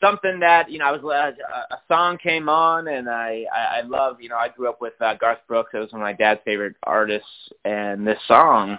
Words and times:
something 0.00 0.40
that 0.40 0.70
you 0.70 0.78
know 0.78 0.86
I 0.86 0.92
was 0.92 1.02
uh, 1.04 1.74
a 1.74 1.78
song 1.88 2.18
came 2.18 2.48
on 2.48 2.88
and 2.88 3.08
I 3.08 3.44
I, 3.52 3.78
I 3.78 3.80
love 3.82 4.20
you 4.20 4.28
know 4.28 4.36
I 4.36 4.48
grew 4.48 4.68
up 4.68 4.80
with 4.80 4.94
uh, 5.00 5.14
Garth 5.14 5.38
Brooks. 5.48 5.70
It 5.74 5.78
was 5.78 5.92
one 5.92 6.02
of 6.02 6.06
my 6.06 6.12
dad's 6.12 6.40
favorite 6.44 6.76
artists. 6.82 7.28
And 7.64 8.06
this 8.06 8.18
song 8.26 8.78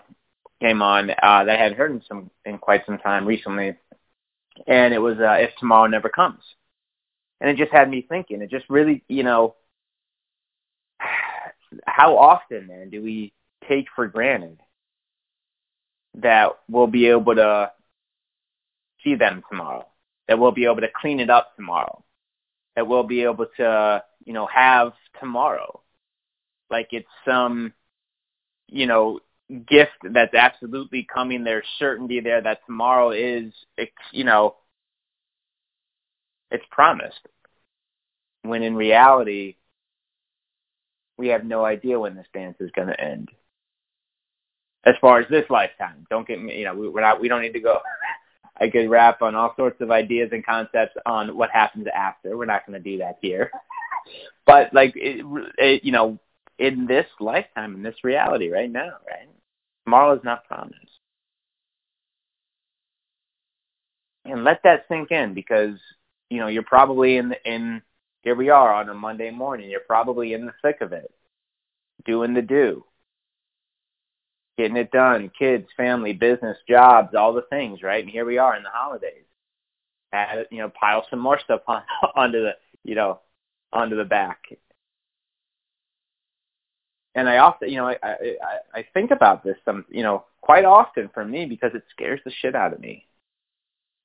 came 0.61 0.81
on 0.81 1.09
uh, 1.09 1.15
that 1.43 1.49
I 1.49 1.57
hadn't 1.57 1.77
heard 1.77 1.91
in 1.91 2.01
some 2.07 2.29
in 2.45 2.57
quite 2.57 2.85
some 2.85 2.99
time 2.99 3.25
recently. 3.25 3.75
And 4.67 4.93
it 4.93 4.99
was 4.99 5.17
uh, 5.19 5.37
if 5.39 5.51
tomorrow 5.59 5.87
never 5.87 6.09
comes. 6.09 6.41
And 7.39 7.49
it 7.49 7.57
just 7.57 7.71
had 7.71 7.89
me 7.89 8.05
thinking. 8.07 8.41
It 8.41 8.49
just 8.49 8.69
really 8.69 9.03
you 9.07 9.23
know 9.23 9.55
how 11.85 12.17
often 12.17 12.67
man 12.67 12.89
do 12.89 13.01
we 13.01 13.33
take 13.67 13.87
for 13.95 14.07
granted 14.07 14.59
that 16.15 16.57
we'll 16.69 16.87
be 16.87 17.07
able 17.07 17.35
to 17.35 17.71
see 19.03 19.15
them 19.15 19.43
tomorrow 19.49 19.85
that 20.27 20.37
we'll 20.39 20.51
be 20.51 20.65
able 20.65 20.81
to 20.81 20.87
clean 20.95 21.19
it 21.19 21.29
up 21.29 21.55
tomorrow, 21.55 22.03
that 22.75 22.87
we'll 22.87 23.03
be 23.03 23.23
able 23.23 23.47
to, 23.57 24.03
you 24.25 24.33
know, 24.33 24.47
have 24.47 24.93
tomorrow. 25.19 25.81
Like 26.69 26.89
it's 26.91 27.07
some, 27.25 27.73
you 28.67 28.85
know, 28.87 29.19
gift 29.67 29.91
that's 30.03 30.33
absolutely 30.33 31.07
coming. 31.11 31.43
There's 31.43 31.65
certainty 31.79 32.19
there 32.19 32.41
that 32.41 32.59
tomorrow 32.65 33.11
is, 33.11 33.53
you 34.11 34.23
know, 34.23 34.55
it's 36.51 36.65
promised. 36.71 37.19
When 38.43 38.63
in 38.63 38.75
reality, 38.75 39.55
we 41.17 41.29
have 41.29 41.43
no 41.43 41.65
idea 41.65 41.99
when 41.99 42.15
this 42.15 42.27
dance 42.33 42.57
is 42.59 42.71
going 42.71 42.89
to 42.89 43.01
end. 43.01 43.29
As 44.85 44.95
far 45.01 45.19
as 45.19 45.27
this 45.29 45.45
lifetime, 45.49 46.05
don't 46.09 46.27
get 46.27 46.41
me, 46.41 46.57
you 46.57 46.65
know, 46.65 46.75
we're 46.75 47.01
not, 47.01 47.19
we 47.19 47.27
don't 47.27 47.41
need 47.41 47.53
to 47.53 47.59
go 47.59 47.79
I 48.59 48.69
could 48.69 48.89
rap 48.89 49.21
on 49.21 49.35
all 49.35 49.53
sorts 49.55 49.81
of 49.81 49.91
ideas 49.91 50.29
and 50.31 50.45
concepts 50.45 50.95
on 51.05 51.37
what 51.37 51.49
happens 51.51 51.87
after. 51.93 52.37
We're 52.37 52.45
not 52.45 52.65
going 52.65 52.81
to 52.81 52.91
do 52.91 52.97
that 52.99 53.17
here. 53.21 53.51
but 54.45 54.73
like, 54.73 54.93
it, 54.95 55.23
it, 55.57 55.83
you 55.83 55.91
know, 55.91 56.19
in 56.57 56.87
this 56.87 57.05
lifetime, 57.19 57.75
in 57.75 57.83
this 57.83 58.03
reality 58.03 58.49
right 58.49 58.71
now, 58.71 58.93
right? 59.07 59.29
Tomorrow 59.85 60.15
is 60.15 60.23
not 60.23 60.45
promised. 60.45 60.75
And 64.25 64.43
let 64.43 64.61
that 64.63 64.85
sink 64.89 65.11
in 65.11 65.33
because, 65.33 65.79
you 66.29 66.39
know, 66.39 66.47
you're 66.47 66.63
probably 66.63 67.17
in, 67.17 67.33
in, 67.45 67.81
here 68.23 68.35
we 68.35 68.49
are 68.49 68.73
on 68.73 68.89
a 68.89 68.93
Monday 68.93 69.31
morning. 69.31 69.69
You're 69.69 69.79
probably 69.81 70.33
in 70.33 70.45
the 70.45 70.53
thick 70.61 70.81
of 70.81 70.91
it, 70.91 71.11
doing 72.05 72.33
the 72.33 72.41
do 72.41 72.83
getting 74.57 74.77
it 74.77 74.91
done, 74.91 75.31
kids, 75.37 75.67
family, 75.77 76.13
business, 76.13 76.57
jobs, 76.67 77.15
all 77.15 77.33
the 77.33 77.43
things, 77.49 77.83
right? 77.83 78.03
And 78.03 78.11
here 78.11 78.25
we 78.25 78.37
are 78.37 78.55
in 78.55 78.63
the 78.63 78.69
holidays. 78.69 79.23
Add, 80.11 80.47
you 80.51 80.59
know, 80.59 80.69
pile 80.69 81.05
some 81.09 81.19
more 81.19 81.39
stuff 81.43 81.61
on 81.67 81.83
onto 82.15 82.41
the, 82.41 82.51
you 82.83 82.95
know, 82.95 83.19
onto 83.71 83.95
the 83.95 84.05
back. 84.05 84.39
And 87.15 87.27
I 87.27 87.37
often, 87.37 87.69
you 87.69 87.77
know, 87.77 87.87
I, 87.87 87.97
I 88.03 88.17
I 88.73 88.85
think 88.93 89.11
about 89.11 89.43
this 89.43 89.57
some, 89.65 89.85
you 89.89 90.03
know, 90.03 90.25
quite 90.41 90.65
often 90.65 91.09
for 91.13 91.25
me 91.25 91.45
because 91.45 91.71
it 91.73 91.83
scares 91.91 92.21
the 92.25 92.31
shit 92.41 92.55
out 92.55 92.73
of 92.73 92.79
me. 92.79 93.05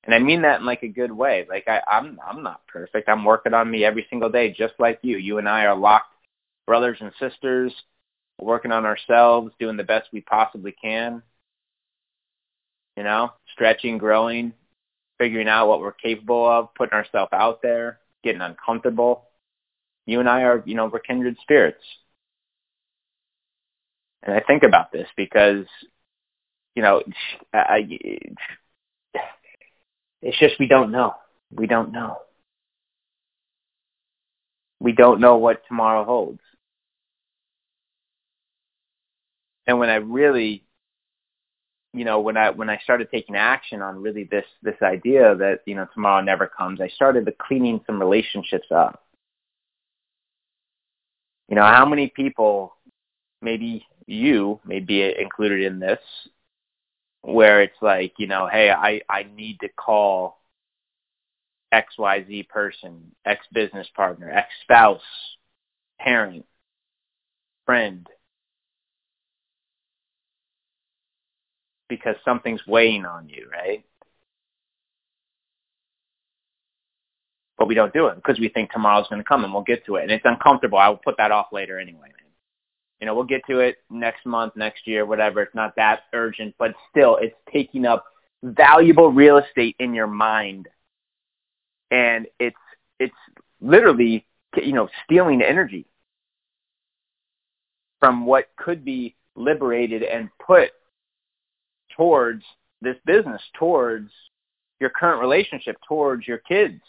And 0.05 0.15
I 0.15 0.19
mean 0.19 0.43
that 0.43 0.61
in 0.61 0.67
like 0.67 0.83
a 0.83 0.89
good 0.89 1.13
way. 1.13 1.47
Like 1.49 1.69
I, 1.69 1.81
I'm 1.87 2.19
I'm 2.27 2.43
not 2.43 2.67
perfect. 2.67 3.09
I'm 3.09 3.25
working 3.25 3.55
on 3.55 3.71
me 3.71 3.85
every 3.85 4.07
single 4.11 4.31
day, 4.31 4.51
just 4.53 4.75
like 4.79 4.99
you. 5.03 5.17
You 5.19 5.39
and 5.39 5.49
I 5.49 5.67
are 5.67 5.77
locked 5.77 6.13
brothers 6.67 6.99
and 7.01 7.13
sisters 7.21 7.73
working 8.45 8.73
on 8.73 8.85
ourselves, 8.87 9.53
doing 9.59 9.77
the 9.77 9.85
best 9.85 10.09
we 10.13 10.21
possibly 10.21 10.73
can. 10.73 11.23
You 12.97 13.05
know, 13.05 13.33
stretching, 13.53 13.99
growing, 13.99 14.53
figuring 15.19 15.49
out 15.49 15.69
what 15.69 15.81
we're 15.81 15.93
capable 15.93 16.47
of, 16.47 16.75
putting 16.75 16.95
ourselves 16.95 17.31
out 17.33 17.63
there, 17.63 18.01
getting 18.23 18.43
uncomfortable. 18.43 19.25
You 20.07 20.21
and 20.21 20.29
I 20.29 20.43
are, 20.43 20.63
you 20.67 20.75
know, 20.75 20.87
we're 20.87 20.99
kindred 20.99 21.37
spirits. 21.43 21.83
And 24.23 24.35
I 24.35 24.41
think 24.41 24.63
about 24.63 24.93
this 24.93 25.09
because, 25.17 25.65
you 26.75 26.83
know, 26.83 27.03
I, 27.53 27.89
it's 30.21 30.39
just 30.39 30.55
we 30.61 30.69
don't 30.69 30.93
know. 30.93 31.15
We 31.51 31.67
don't 31.67 31.93
know. 31.93 32.19
We 34.81 34.93
don't 34.93 35.21
know 35.21 35.37
what 35.37 35.63
tomorrow 35.69 36.05
holds. 36.05 36.41
And 39.67 39.79
when 39.79 39.89
I 39.89 39.97
really, 39.97 40.65
you 41.93 42.05
know, 42.05 42.21
when 42.21 42.37
I 42.37 42.51
when 42.51 42.71
I 42.71 42.79
started 42.83 43.09
taking 43.11 43.37
action 43.37 43.83
on 43.83 44.03
really 44.03 44.25
this 44.25 44.45
this 44.63 44.81
idea 44.83 45.35
that 45.37 45.61
you 45.67 45.75
know 45.75 45.87
tomorrow 45.95 46.23
never 46.23 46.47
comes, 46.47 46.81
I 46.81 46.89
started 46.89 47.25
the 47.25 47.35
cleaning 47.39 47.81
some 47.87 48.01
relationships 48.01 48.69
up. 48.75 49.03
You 51.49 51.57
know, 51.57 51.65
how 51.65 51.85
many 51.85 52.09
people, 52.09 52.75
maybe 53.43 53.87
you 54.07 54.59
may 54.65 54.81
be 54.81 55.03
included 55.03 55.63
in 55.63 55.79
this, 55.79 56.01
where 57.23 57.63
it's 57.63 57.77
like, 57.83 58.15
you 58.19 58.27
know, 58.27 58.49
hey, 58.51 58.71
I 58.71 59.03
I 59.09 59.25
need 59.35 59.61
to 59.61 59.69
call 59.69 60.39
XYZ 61.73 62.49
person, 62.49 63.13
ex 63.25 63.45
business 63.53 63.87
partner, 63.95 64.31
ex 64.31 64.49
spouse, 64.63 65.01
parent, 66.01 66.45
friend, 67.65 68.09
because 71.93 72.17
something's 72.25 72.67
weighing 72.67 73.05
on 73.05 73.29
you, 73.29 73.51
right? 73.53 73.85
But 77.59 77.69
we 77.69 77.75
don't 77.75 77.93
do 77.93 78.07
it 78.07 78.17
because 78.17 78.41
we 78.41 78.49
think 78.49 78.71
tomorrow's 78.73 79.07
going 79.09 79.21
to 79.21 79.29
come 79.29 79.45
and 79.45 79.53
we'll 79.53 79.63
get 79.63 79.85
to 79.85 79.97
it. 79.97 80.05
And 80.05 80.11
it's 80.11 80.25
uncomfortable. 80.25 80.79
I 80.79 80.89
will 80.89 80.97
put 80.97 81.19
that 81.19 81.31
off 81.31 81.49
later 81.53 81.79
anyway. 81.79 82.01
Man. 82.01 82.33
You 82.99 83.07
know, 83.07 83.15
we'll 83.15 83.25
get 83.25 83.43
to 83.49 83.59
it 83.59 83.77
next 83.91 84.25
month, 84.25 84.57
next 84.57 84.87
year, 84.87 85.05
whatever. 85.05 85.43
It's 85.43 85.55
not 85.55 85.77
that 85.77 86.05
urgent, 86.15 86.55
but 86.59 86.73
still, 86.91 87.19
it's 87.21 87.37
taking 87.53 87.85
up 87.85 88.07
valuable 88.43 89.13
real 89.13 89.37
estate 89.37 89.77
in 89.79 89.93
your 89.93 90.07
mind. 90.07 90.67
And 91.91 92.27
it's, 92.41 92.57
it's 92.99 93.15
literally, 93.61 94.27
you 94.57 94.73
know, 94.73 94.89
stealing 95.05 95.43
energy 95.43 95.85
from 98.01 98.25
what 98.25 98.47
could 98.57 98.83
be 98.83 99.15
liberated 99.37 100.03
and 100.03 100.31
put 100.45 100.71
towards 101.97 102.45
this 102.81 102.97
business, 103.07 103.43
towards 103.59 104.11
your 104.81 104.91
current 104.91 105.21
relationship, 105.21 105.77
towards 105.89 106.27
your 106.27 106.39
kids. 106.39 106.81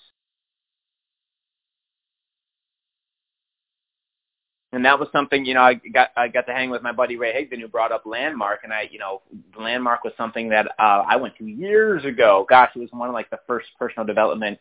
And 4.72 4.86
that 4.86 5.00
was 5.00 5.08
something, 5.12 5.46
you 5.46 5.53
know, 5.53 5.62
I 5.62 5.75
got 5.75 6.09
I 6.18 6.28
got 6.28 6.47
to 6.47 6.52
hang 6.52 6.72
with 6.72 6.81
my 6.81 6.91
buddy 6.91 7.16
Ray 7.16 7.31
Higdon 7.31 7.62
who 7.62 7.68
brought 7.68 7.91
up 7.91 8.08
Landmark, 8.08 8.62
and 8.64 8.74
I, 8.74 8.90
you 8.91 8.97
know, 8.97 9.22
Landmark 9.56 10.03
was 10.03 10.14
something 10.18 10.50
that 10.50 10.66
uh, 10.80 11.03
I 11.08 11.18
went 11.18 11.38
to 11.38 11.46
years 11.46 12.03
ago. 12.03 12.44
Gosh, 12.50 12.72
it 12.75 12.80
was 12.80 12.90
one 12.91 13.08
of 13.08 13.14
like 13.14 13.30
the 13.30 13.40
first 13.46 13.68
personal 13.78 14.08
development 14.08 14.58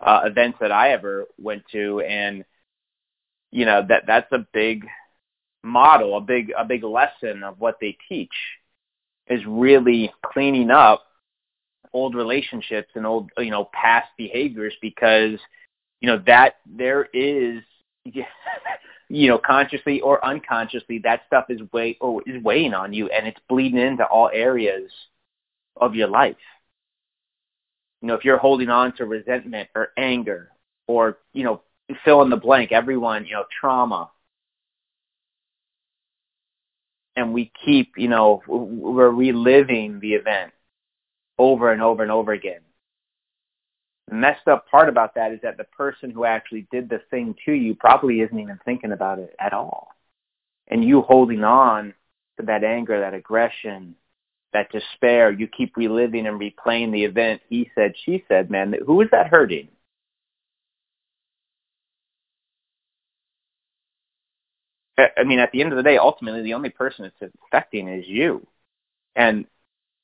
uh, 0.00 0.20
events 0.26 0.58
that 0.60 0.70
I 0.70 0.90
ever 0.90 1.24
went 1.40 1.62
to, 1.72 2.00
and 2.00 2.44
you 3.50 3.64
know 3.64 3.82
that 3.88 4.02
that's 4.06 4.30
a 4.32 4.46
big 4.52 4.86
model, 5.62 6.18
a 6.18 6.20
big 6.20 6.52
a 6.56 6.66
big 6.66 6.84
lesson 6.84 7.42
of 7.42 7.58
what 7.58 7.78
they 7.80 7.96
teach 8.06 8.34
is 9.30 9.40
really 9.46 10.12
cleaning 10.24 10.70
up 10.70 11.04
old 11.92 12.14
relationships 12.14 12.90
and 12.94 13.06
old 13.06 13.30
you 13.38 13.50
know 13.50 13.68
past 13.72 14.08
behaviors 14.16 14.74
because 14.80 15.38
you 16.00 16.06
know 16.06 16.22
that 16.26 16.56
there 16.66 17.08
is 17.12 17.62
you 18.04 19.28
know 19.28 19.38
consciously 19.38 20.00
or 20.00 20.24
unconsciously 20.24 20.98
that 20.98 21.22
stuff 21.26 21.46
is 21.48 21.60
way 21.72 21.96
oh, 22.00 22.20
is 22.26 22.42
weighing 22.42 22.74
on 22.74 22.92
you 22.92 23.08
and 23.08 23.26
it's 23.26 23.40
bleeding 23.48 23.80
into 23.80 24.04
all 24.04 24.30
areas 24.32 24.90
of 25.76 25.94
your 25.94 26.08
life. 26.08 26.36
You 28.02 28.08
know 28.08 28.14
if 28.14 28.24
you're 28.24 28.38
holding 28.38 28.68
on 28.68 28.94
to 28.96 29.06
resentment 29.06 29.68
or 29.74 29.88
anger 29.96 30.50
or 30.86 31.18
you 31.32 31.44
know 31.44 31.62
fill 32.04 32.22
in 32.22 32.30
the 32.30 32.36
blank 32.36 32.70
everyone 32.70 33.24
you 33.24 33.32
know 33.32 33.44
trauma 33.60 34.10
and 37.18 37.34
we 37.34 37.50
keep, 37.64 37.94
you 37.96 38.08
know, 38.08 38.42
we're 38.46 39.10
reliving 39.10 39.98
the 39.98 40.14
event 40.14 40.52
over 41.36 41.72
and 41.72 41.82
over 41.82 42.02
and 42.04 42.12
over 42.12 42.32
again. 42.32 42.60
The 44.06 44.14
messed 44.14 44.46
up 44.46 44.68
part 44.68 44.88
about 44.88 45.16
that 45.16 45.32
is 45.32 45.40
that 45.42 45.56
the 45.56 45.64
person 45.64 46.10
who 46.10 46.24
actually 46.24 46.68
did 46.70 46.88
the 46.88 47.00
thing 47.10 47.34
to 47.44 47.52
you 47.52 47.74
probably 47.74 48.20
isn't 48.20 48.38
even 48.38 48.60
thinking 48.64 48.92
about 48.92 49.18
it 49.18 49.34
at 49.40 49.52
all. 49.52 49.88
And 50.68 50.84
you 50.84 51.02
holding 51.02 51.42
on 51.42 51.92
to 52.38 52.46
that 52.46 52.62
anger, 52.62 53.00
that 53.00 53.14
aggression, 53.14 53.96
that 54.52 54.70
despair, 54.70 55.32
you 55.32 55.48
keep 55.48 55.76
reliving 55.76 56.26
and 56.26 56.40
replaying 56.40 56.92
the 56.92 57.04
event. 57.04 57.42
He 57.48 57.68
said, 57.74 57.94
she 58.04 58.24
said, 58.28 58.48
man, 58.48 58.74
who 58.86 59.00
is 59.00 59.08
that 59.10 59.26
hurting? 59.26 59.68
I 64.98 65.24
mean, 65.24 65.38
at 65.38 65.52
the 65.52 65.60
end 65.60 65.72
of 65.72 65.76
the 65.76 65.82
day, 65.82 65.96
ultimately, 65.96 66.42
the 66.42 66.54
only 66.54 66.70
person 66.70 67.04
it's 67.04 67.32
affecting 67.46 67.88
is 67.88 68.06
you. 68.06 68.46
And 69.14 69.46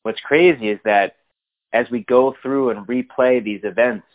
what's 0.03 0.21
crazy 0.21 0.69
is 0.69 0.79
that 0.85 1.17
as 1.73 1.91
we 1.91 2.05
go 2.05 2.35
through 2.41 2.71
and 2.71 2.87
replay 2.87 3.43
these 3.43 3.61
events, 3.65 4.07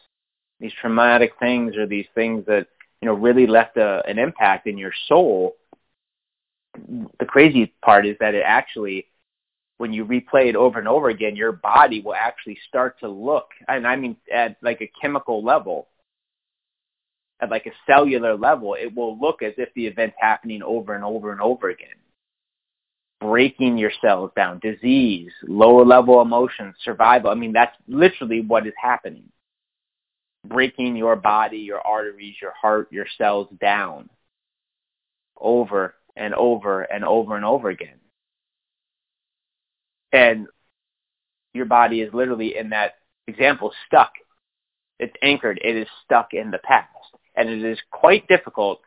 these 0.59 0.71
traumatic 0.79 1.33
things 1.39 1.75
or 1.75 1.85
these 1.85 2.07
things 2.15 2.45
that, 2.45 2.67
you 3.01 3.07
know, 3.07 3.13
really 3.13 3.47
left 3.47 3.77
a, 3.77 4.01
an 4.07 4.17
impact 4.17 4.67
in 4.67 4.77
your 4.77 4.93
soul, 5.07 5.55
the 7.19 7.25
crazy 7.25 7.73
part 7.83 8.05
is 8.05 8.15
that 8.19 8.35
it 8.35 8.43
actually, 8.45 9.05
when 9.77 9.91
you 9.91 10.05
replay 10.05 10.47
it 10.47 10.55
over 10.55 10.79
and 10.79 10.87
over 10.87 11.09
again, 11.09 11.35
your 11.35 11.51
body 11.51 12.01
will 12.01 12.13
actually 12.13 12.57
start 12.67 12.99
to 12.99 13.07
look, 13.07 13.49
and 13.67 13.87
I 13.87 13.95
mean 13.95 14.15
at 14.31 14.57
like 14.61 14.81
a 14.81 14.91
chemical 15.01 15.43
level, 15.43 15.87
at 17.41 17.50
like 17.50 17.65
a 17.65 17.71
cellular 17.88 18.36
level, 18.36 18.75
it 18.80 18.94
will 18.94 19.18
look 19.19 19.41
as 19.41 19.53
if 19.57 19.69
the 19.74 19.88
event's 19.88 20.15
happening 20.19 20.62
over 20.62 20.94
and 20.94 21.03
over 21.03 21.31
and 21.31 21.41
over 21.41 21.69
again. 21.69 21.89
Breaking 23.21 23.77
your 23.77 23.91
cells 24.01 24.31
down, 24.36 24.59
disease, 24.59 25.31
lower 25.44 25.86
level 25.86 26.21
emotions, 26.21 26.75
survival. 26.83 27.30
I 27.30 27.36
mean, 27.36 27.51
that's 27.53 27.75
literally 27.88 28.41
what 28.41 28.65
is 28.65 28.74
happening. 28.81 29.25
Breaking 30.47 30.95
your 30.95 31.15
body, 31.18 31.57
your 31.57 31.86
arteries, 31.86 32.36
your 32.41 32.53
heart, 32.53 32.88
your 32.91 33.06
cells 33.18 33.47
down 33.59 34.09
over 35.38 35.95
and 36.15 36.33
over 36.33 36.83
and 36.83 37.03
over 37.03 37.35
and 37.35 37.45
over 37.45 37.69
again. 37.69 38.00
And 40.12 40.47
your 41.53 41.65
body 41.65 42.01
is 42.01 42.13
literally 42.13 42.57
in 42.57 42.69
that 42.69 42.95
example 43.27 43.71
stuck. 43.85 44.13
It's 44.97 45.15
anchored. 45.21 45.59
It 45.63 45.75
is 45.75 45.88
stuck 46.06 46.33
in 46.33 46.51
the 46.51 46.57
past 46.59 46.88
and 47.39 47.50
it 47.50 47.63
is 47.63 47.80
quite 47.89 48.27
difficult 48.27 48.81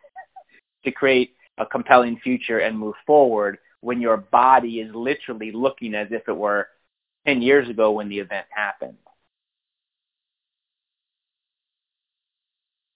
to 0.85 0.93
create 0.93 1.35
a 1.59 1.65
compelling 1.65 2.21
future 2.23 2.59
and 2.59 2.79
move 2.79 2.95
forward 3.07 3.59
when 3.81 4.01
your 4.01 4.19
body 4.19 4.81
is 4.81 4.95
literally 4.95 5.51
looking 5.53 5.95
as 5.95 6.09
if 6.11 6.29
it 6.29 6.37
were 6.37 6.69
10 7.27 7.41
years 7.41 7.69
ago 7.69 7.93
when 7.93 8.11
the 8.11 8.19
event 8.19 8.47
happened. 8.51 8.99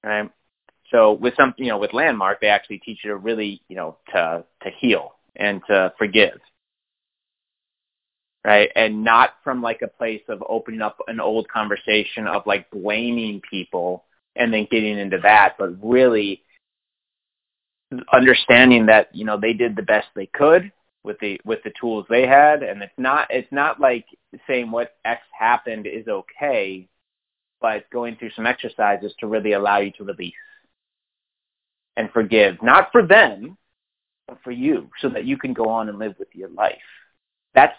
Right? 0.04 0.30
So 0.90 1.12
with 1.12 1.34
some, 1.36 1.54
you 1.56 1.68
know, 1.68 1.78
with 1.78 1.94
Landmark, 1.94 2.40
they 2.40 2.48
actually 2.48 2.78
teach 2.78 2.98
you 3.02 3.10
to 3.10 3.16
really, 3.16 3.62
you 3.68 3.76
know, 3.76 3.96
to, 4.12 4.44
to 4.62 4.70
heal 4.78 5.14
and 5.34 5.62
to 5.68 5.92
forgive. 5.96 6.38
Right? 8.44 8.70
And 8.76 9.02
not 9.02 9.30
from 9.42 9.62
like 9.62 9.80
a 9.82 9.88
place 9.88 10.22
of 10.28 10.44
opening 10.48 10.82
up 10.82 10.98
an 11.08 11.18
old 11.18 11.48
conversation 11.48 12.26
of 12.26 12.46
like 12.46 12.70
blaming 12.70 13.40
people 13.50 14.04
and 14.36 14.52
then 14.52 14.66
getting 14.70 14.98
into 14.98 15.18
that, 15.22 15.56
but 15.58 15.70
really 15.82 16.42
understanding 18.12 18.86
that 18.86 19.14
you 19.14 19.24
know 19.24 19.38
they 19.38 19.52
did 19.52 19.76
the 19.76 19.82
best 19.82 20.08
they 20.14 20.26
could 20.26 20.72
with 21.04 21.18
the 21.20 21.40
with 21.44 21.62
the 21.62 21.72
tools 21.80 22.04
they 22.08 22.26
had, 22.26 22.62
and 22.62 22.82
it's 22.82 22.92
not 22.98 23.28
it's 23.30 23.50
not 23.52 23.80
like 23.80 24.04
saying 24.46 24.70
what 24.70 24.96
X 25.04 25.22
happened 25.38 25.86
is 25.86 26.06
okay, 26.08 26.88
but 27.60 27.88
going 27.90 28.16
through 28.16 28.30
some 28.34 28.46
exercises 28.46 29.12
to 29.20 29.26
really 29.26 29.52
allow 29.52 29.78
you 29.78 29.92
to 29.92 30.04
release 30.04 30.34
and 31.96 32.10
forgive, 32.10 32.62
not 32.62 32.88
for 32.92 33.06
them, 33.06 33.56
but 34.28 34.38
for 34.44 34.50
you, 34.50 34.90
so 35.00 35.08
that 35.08 35.24
you 35.24 35.38
can 35.38 35.52
go 35.52 35.68
on 35.68 35.88
and 35.88 35.98
live 35.98 36.14
with 36.18 36.28
your 36.34 36.50
life. 36.50 36.76
That's 37.54 37.76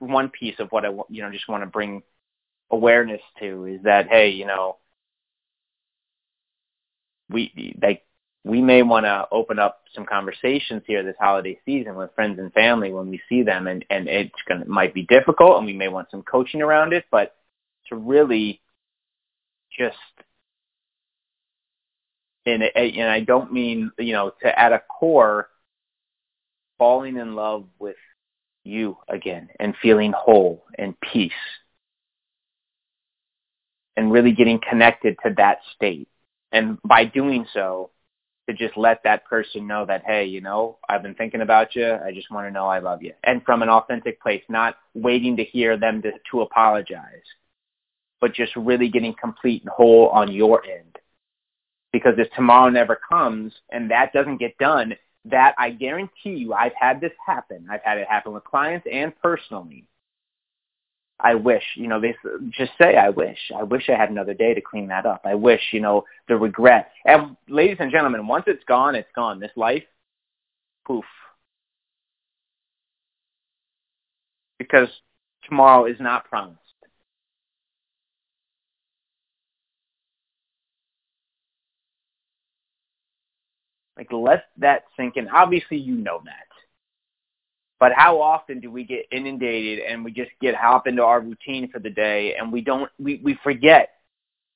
one 0.00 0.28
piece 0.28 0.56
of 0.58 0.68
what 0.70 0.84
I 0.84 0.90
you 1.08 1.22
know 1.22 1.30
just 1.30 1.48
want 1.48 1.62
to 1.62 1.66
bring 1.66 2.02
awareness 2.70 3.22
to 3.40 3.64
is 3.64 3.82
that 3.84 4.08
hey 4.08 4.28
you 4.28 4.46
know 4.46 4.76
we 7.30 7.74
like 7.82 8.04
we 8.44 8.62
may 8.62 8.82
want 8.82 9.04
to 9.04 9.26
open 9.30 9.58
up 9.58 9.82
some 9.94 10.06
conversations 10.06 10.82
here 10.86 11.02
this 11.02 11.16
holiday 11.20 11.58
season 11.64 11.96
with 11.96 12.14
friends 12.14 12.38
and 12.38 12.52
family 12.52 12.92
when 12.92 13.10
we 13.10 13.20
see 13.28 13.42
them 13.42 13.66
and 13.66 13.84
and 13.90 14.08
it's 14.08 14.34
going 14.46 14.60
to 14.62 14.68
might 14.68 14.94
be 14.94 15.02
difficult 15.04 15.58
and 15.58 15.66
we 15.66 15.74
may 15.74 15.88
want 15.88 16.10
some 16.10 16.22
coaching 16.22 16.62
around 16.62 16.92
it 16.92 17.04
but 17.10 17.36
to 17.88 17.96
really 17.96 18.60
just 19.76 19.96
and 22.46 22.62
and 22.62 23.08
I 23.10 23.20
don't 23.20 23.52
mean 23.52 23.90
you 23.98 24.12
know 24.12 24.32
to 24.42 24.58
at 24.58 24.72
a 24.72 24.80
core 24.80 25.48
falling 26.78 27.16
in 27.16 27.34
love 27.34 27.66
with 27.78 27.96
you 28.64 28.96
again 29.08 29.48
and 29.58 29.74
feeling 29.82 30.12
whole 30.12 30.64
and 30.78 30.98
peace 31.00 31.32
and 33.96 34.12
really 34.12 34.32
getting 34.32 34.60
connected 34.60 35.16
to 35.24 35.34
that 35.36 35.58
state 35.74 36.08
and 36.52 36.78
by 36.82 37.04
doing 37.04 37.46
so, 37.52 37.90
to 38.48 38.54
just 38.54 38.76
let 38.78 39.02
that 39.04 39.26
person 39.26 39.66
know 39.66 39.84
that, 39.84 40.02
hey, 40.06 40.24
you 40.24 40.40
know, 40.40 40.78
I've 40.88 41.02
been 41.02 41.14
thinking 41.14 41.42
about 41.42 41.76
you. 41.76 41.92
I 41.92 42.12
just 42.12 42.30
want 42.30 42.46
to 42.46 42.50
know 42.50 42.66
I 42.66 42.78
love 42.78 43.02
you. 43.02 43.12
And 43.22 43.44
from 43.44 43.62
an 43.62 43.68
authentic 43.68 44.22
place, 44.22 44.42
not 44.48 44.76
waiting 44.94 45.36
to 45.36 45.44
hear 45.44 45.76
them 45.76 46.00
to, 46.02 46.12
to 46.30 46.40
apologize, 46.40 47.22
but 48.22 48.32
just 48.32 48.56
really 48.56 48.88
getting 48.88 49.14
complete 49.20 49.62
and 49.62 49.70
whole 49.70 50.08
on 50.08 50.32
your 50.32 50.64
end. 50.64 50.96
Because 51.92 52.14
if 52.16 52.30
tomorrow 52.32 52.70
never 52.70 52.98
comes 53.08 53.52
and 53.70 53.90
that 53.90 54.14
doesn't 54.14 54.38
get 54.38 54.56
done, 54.56 54.94
that 55.26 55.54
I 55.58 55.70
guarantee 55.70 56.36
you, 56.36 56.54
I've 56.54 56.74
had 56.78 57.02
this 57.02 57.12
happen. 57.26 57.66
I've 57.70 57.82
had 57.82 57.98
it 57.98 58.08
happen 58.08 58.32
with 58.32 58.44
clients 58.44 58.86
and 58.90 59.12
personally. 59.20 59.84
I 61.20 61.34
wish, 61.34 61.64
you 61.74 61.88
know, 61.88 62.00
they 62.00 62.14
just 62.50 62.72
say, 62.80 62.96
I 62.96 63.08
wish. 63.08 63.38
I 63.56 63.64
wish 63.64 63.88
I 63.88 63.96
had 63.96 64.10
another 64.10 64.34
day 64.34 64.54
to 64.54 64.60
clean 64.60 64.86
that 64.88 65.04
up. 65.04 65.22
I 65.24 65.34
wish, 65.34 65.60
you 65.72 65.80
know, 65.80 66.04
the 66.28 66.36
regret. 66.36 66.92
And 67.04 67.36
ladies 67.48 67.78
and 67.80 67.90
gentlemen, 67.90 68.26
once 68.26 68.44
it's 68.46 68.62
gone, 68.64 68.94
it's 68.94 69.10
gone. 69.16 69.40
This 69.40 69.50
life, 69.56 69.82
poof. 70.86 71.04
Because 74.58 74.88
tomorrow 75.48 75.86
is 75.86 75.96
not 75.98 76.24
promised. 76.26 76.58
Like, 83.96 84.12
let 84.12 84.44
that 84.58 84.84
sink 84.96 85.16
in. 85.16 85.28
Obviously, 85.28 85.78
you 85.78 85.96
know 85.96 86.22
that. 86.24 86.47
But 87.80 87.92
how 87.94 88.20
often 88.20 88.60
do 88.60 88.70
we 88.70 88.84
get 88.84 89.06
inundated 89.12 89.78
and 89.78 90.04
we 90.04 90.10
just 90.10 90.30
get 90.40 90.54
hop 90.54 90.86
into 90.86 91.02
our 91.02 91.20
routine 91.20 91.70
for 91.70 91.78
the 91.78 91.90
day 91.90 92.34
and 92.34 92.52
we 92.52 92.60
don't 92.60 92.90
we, 92.98 93.20
we 93.22 93.38
forget. 93.42 93.90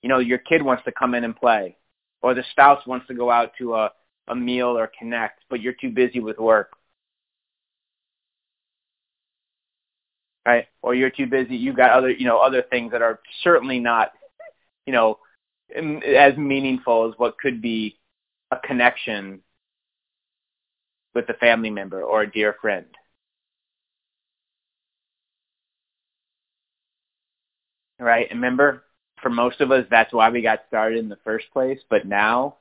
You 0.03 0.09
know, 0.09 0.19
your 0.19 0.39
kid 0.39 0.63
wants 0.63 0.83
to 0.85 0.93
come 0.93 1.15
in 1.15 1.23
and 1.23 1.37
play. 1.37 1.77
Or 2.23 2.35
the 2.35 2.45
spouse 2.51 2.85
wants 2.87 3.07
to 3.07 3.15
go 3.15 3.31
out 3.31 3.53
to 3.59 3.75
a, 3.75 3.91
a 4.29 4.35
meal 4.35 4.77
or 4.77 4.91
connect, 4.99 5.43
but 5.49 5.61
you're 5.61 5.75
too 5.75 5.91
busy 5.91 6.19
with 6.19 6.39
work. 6.39 6.73
Right? 10.45 10.67
Or 10.83 10.95
you're 10.95 11.11
too 11.11 11.27
busy, 11.27 11.55
you've 11.55 11.77
got 11.77 11.93
other 11.93 12.11
you 12.11 12.27
know, 12.27 12.39
other 12.39 12.63
things 12.63 12.91
that 12.91 13.03
are 13.03 13.21
certainly 13.45 13.79
not, 13.79 14.11
you 14.87 14.93
know, 14.93 15.19
as 15.75 16.37
meaningful 16.37 17.09
as 17.09 17.19
what 17.19 17.39
could 17.39 17.63
be 17.63 17.99
a 18.51 18.57
connection 18.57 19.41
with 21.15 21.29
a 21.29 21.35
family 21.35 21.71
member 21.71 22.03
or 22.03 22.23
a 22.23 22.31
dear 22.31 22.57
friend. 22.61 22.87
Right? 28.03 28.27
And 28.31 28.41
remember, 28.41 28.85
for 29.23 29.31
most 29.31 29.61
of 29.61 29.71
us, 29.71 29.87
that's 29.91 30.13
why 30.13 30.29
we 30.31 30.43
got 30.43 30.65
started 30.69 30.99
in 30.99 31.09
the 31.09 31.19
first 31.25 31.47
place. 31.53 31.79
But 31.89 32.07
now 32.07 32.57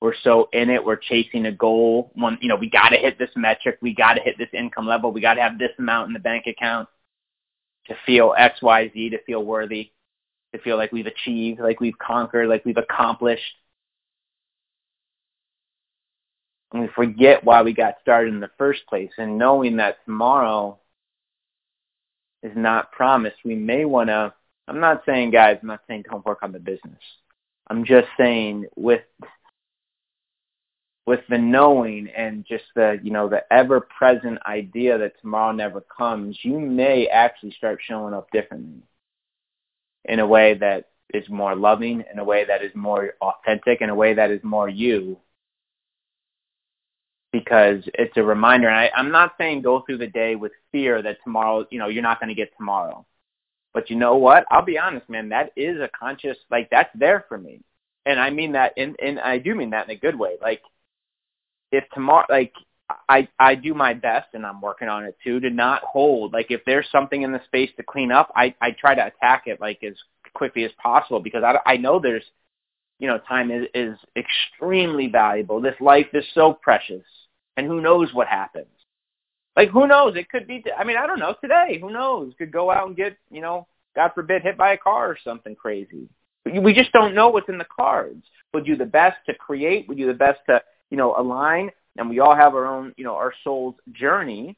we're 0.00 0.14
so 0.22 0.48
in 0.52 0.68
it, 0.68 0.84
we're 0.84 0.96
chasing 0.96 1.46
a 1.46 1.52
goal. 1.52 2.10
One, 2.14 2.38
you 2.40 2.48
know, 2.48 2.56
we 2.56 2.68
got 2.68 2.90
to 2.90 2.96
hit 2.96 3.18
this 3.18 3.30
metric, 3.36 3.78
we 3.80 3.94
got 3.94 4.14
to 4.14 4.20
hit 4.20 4.36
this 4.38 4.48
income 4.52 4.86
level, 4.86 5.12
we 5.12 5.20
got 5.20 5.34
to 5.34 5.42
have 5.42 5.58
this 5.58 5.70
amount 5.78 6.08
in 6.08 6.12
the 6.12 6.18
bank 6.18 6.46
account 6.46 6.88
to 7.86 7.94
feel 8.04 8.34
X, 8.36 8.60
Y, 8.62 8.90
Z, 8.92 9.10
to 9.10 9.22
feel 9.24 9.44
worthy, 9.44 9.90
to 10.52 10.60
feel 10.60 10.76
like 10.76 10.92
we've 10.92 11.06
achieved, 11.06 11.60
like 11.60 11.80
we've 11.80 11.98
conquered, 11.98 12.48
like 12.48 12.64
we've 12.64 12.76
accomplished. 12.76 13.42
And 16.72 16.82
we 16.82 16.88
forget 16.88 17.44
why 17.44 17.62
we 17.62 17.72
got 17.72 17.96
started 18.00 18.32
in 18.32 18.40
the 18.40 18.50
first 18.58 18.86
place. 18.88 19.10
And 19.18 19.38
knowing 19.38 19.76
that 19.76 20.04
tomorrow 20.04 20.78
is 22.42 22.52
not 22.56 22.92
promised, 22.92 23.36
we 23.44 23.54
may 23.54 23.84
want 23.84 24.08
to 24.08 24.32
I'm 24.68 24.80
not 24.80 25.02
saying, 25.06 25.30
guys, 25.30 25.58
I'm 25.60 25.68
not 25.68 25.82
saying 25.88 26.04
don't 26.10 26.24
work 26.24 26.42
on 26.42 26.52
the 26.52 26.58
business. 26.58 27.00
I'm 27.68 27.84
just 27.84 28.08
saying 28.18 28.66
with 28.76 29.02
with 31.04 31.20
the 31.28 31.38
knowing 31.38 32.08
and 32.16 32.44
just 32.48 32.64
the 32.76 32.98
you 33.02 33.10
know 33.10 33.28
the 33.28 33.42
ever 33.52 33.80
present 33.80 34.38
idea 34.46 34.98
that 34.98 35.20
tomorrow 35.20 35.52
never 35.52 35.80
comes, 35.80 36.38
you 36.42 36.58
may 36.58 37.06
actually 37.08 37.52
start 37.52 37.80
showing 37.86 38.14
up 38.14 38.30
differently 38.30 38.82
in 40.04 40.20
a 40.20 40.26
way 40.26 40.54
that 40.54 40.90
is 41.12 41.28
more 41.28 41.54
loving, 41.54 42.04
in 42.10 42.18
a 42.18 42.24
way 42.24 42.44
that 42.44 42.62
is 42.62 42.74
more 42.74 43.14
authentic, 43.20 43.80
in 43.80 43.90
a 43.90 43.94
way 43.94 44.14
that 44.14 44.30
is 44.30 44.40
more 44.42 44.68
you. 44.68 45.18
Because 47.32 47.82
it's 47.94 48.16
a 48.16 48.22
reminder, 48.22 48.68
and 48.68 48.76
I, 48.76 48.90
I'm 48.94 49.10
not 49.10 49.34
saying 49.38 49.62
go 49.62 49.80
through 49.80 49.98
the 49.98 50.06
day 50.06 50.34
with 50.34 50.52
fear 50.70 51.00
that 51.02 51.16
tomorrow, 51.24 51.66
you 51.70 51.78
know, 51.78 51.88
you're 51.88 52.02
not 52.02 52.20
going 52.20 52.28
to 52.28 52.34
get 52.34 52.54
tomorrow. 52.58 53.06
But 53.74 53.88
you 53.90 53.96
know 53.96 54.16
what? 54.16 54.44
I'll 54.50 54.64
be 54.64 54.78
honest, 54.78 55.08
man. 55.08 55.30
That 55.30 55.52
is 55.56 55.80
a 55.80 55.88
conscious, 55.98 56.36
like 56.50 56.68
that's 56.70 56.90
there 56.94 57.24
for 57.28 57.38
me, 57.38 57.60
and 58.04 58.20
I 58.20 58.30
mean 58.30 58.52
that, 58.52 58.72
in, 58.76 58.94
in 58.98 59.18
I 59.18 59.38
do 59.38 59.54
mean 59.54 59.70
that 59.70 59.86
in 59.88 59.90
a 59.90 59.98
good 59.98 60.18
way. 60.18 60.36
Like 60.40 60.60
if 61.70 61.84
tomorrow, 61.94 62.26
like 62.28 62.52
I 63.08 63.28
I 63.38 63.54
do 63.54 63.74
my 63.74 63.94
best, 63.94 64.28
and 64.34 64.44
I'm 64.44 64.60
working 64.60 64.88
on 64.88 65.04
it 65.04 65.16
too, 65.24 65.40
to 65.40 65.50
not 65.50 65.82
hold. 65.82 66.32
Like 66.32 66.50
if 66.50 66.64
there's 66.66 66.86
something 66.92 67.22
in 67.22 67.32
the 67.32 67.40
space 67.46 67.70
to 67.76 67.82
clean 67.82 68.12
up, 68.12 68.30
I 68.36 68.54
I 68.60 68.72
try 68.72 68.94
to 68.94 69.06
attack 69.06 69.44
it 69.46 69.60
like 69.60 69.82
as 69.82 69.94
quickly 70.34 70.64
as 70.64 70.72
possible 70.82 71.20
because 71.20 71.42
I 71.44 71.58
I 71.66 71.76
know 71.78 71.98
there's, 71.98 72.24
you 72.98 73.08
know, 73.08 73.18
time 73.18 73.50
is 73.50 73.66
is 73.74 73.96
extremely 74.16 75.08
valuable. 75.08 75.60
This 75.60 75.80
life 75.80 76.08
is 76.12 76.24
so 76.34 76.52
precious, 76.52 77.04
and 77.56 77.66
who 77.66 77.80
knows 77.80 78.12
what 78.12 78.28
happens. 78.28 78.66
Like 79.56 79.70
who 79.70 79.86
knows? 79.86 80.16
It 80.16 80.30
could 80.30 80.46
be. 80.46 80.64
I 80.76 80.84
mean, 80.84 80.96
I 80.96 81.06
don't 81.06 81.18
know. 81.18 81.34
Today, 81.40 81.78
who 81.80 81.90
knows? 81.92 82.32
Could 82.38 82.52
go 82.52 82.70
out 82.70 82.86
and 82.86 82.96
get, 82.96 83.16
you 83.30 83.40
know, 83.40 83.66
God 83.94 84.12
forbid, 84.14 84.42
hit 84.42 84.56
by 84.56 84.72
a 84.72 84.78
car 84.78 85.08
or 85.08 85.18
something 85.22 85.54
crazy. 85.54 86.08
We 86.44 86.72
just 86.72 86.92
don't 86.92 87.14
know 87.14 87.28
what's 87.28 87.48
in 87.48 87.58
the 87.58 87.66
cards. 87.66 88.24
We'll 88.52 88.64
do 88.64 88.76
the 88.76 88.86
best 88.86 89.18
to 89.26 89.34
create. 89.34 89.86
We'll 89.86 89.98
do 89.98 90.06
the 90.06 90.14
best 90.14 90.40
to, 90.48 90.60
you 90.90 90.96
know, 90.96 91.14
align 91.16 91.70
and 91.96 92.08
we 92.08 92.20
all 92.20 92.34
have 92.34 92.54
our 92.54 92.66
own, 92.66 92.94
you 92.96 93.04
know, 93.04 93.14
our 93.14 93.34
soul's 93.44 93.74
journey. 93.92 94.56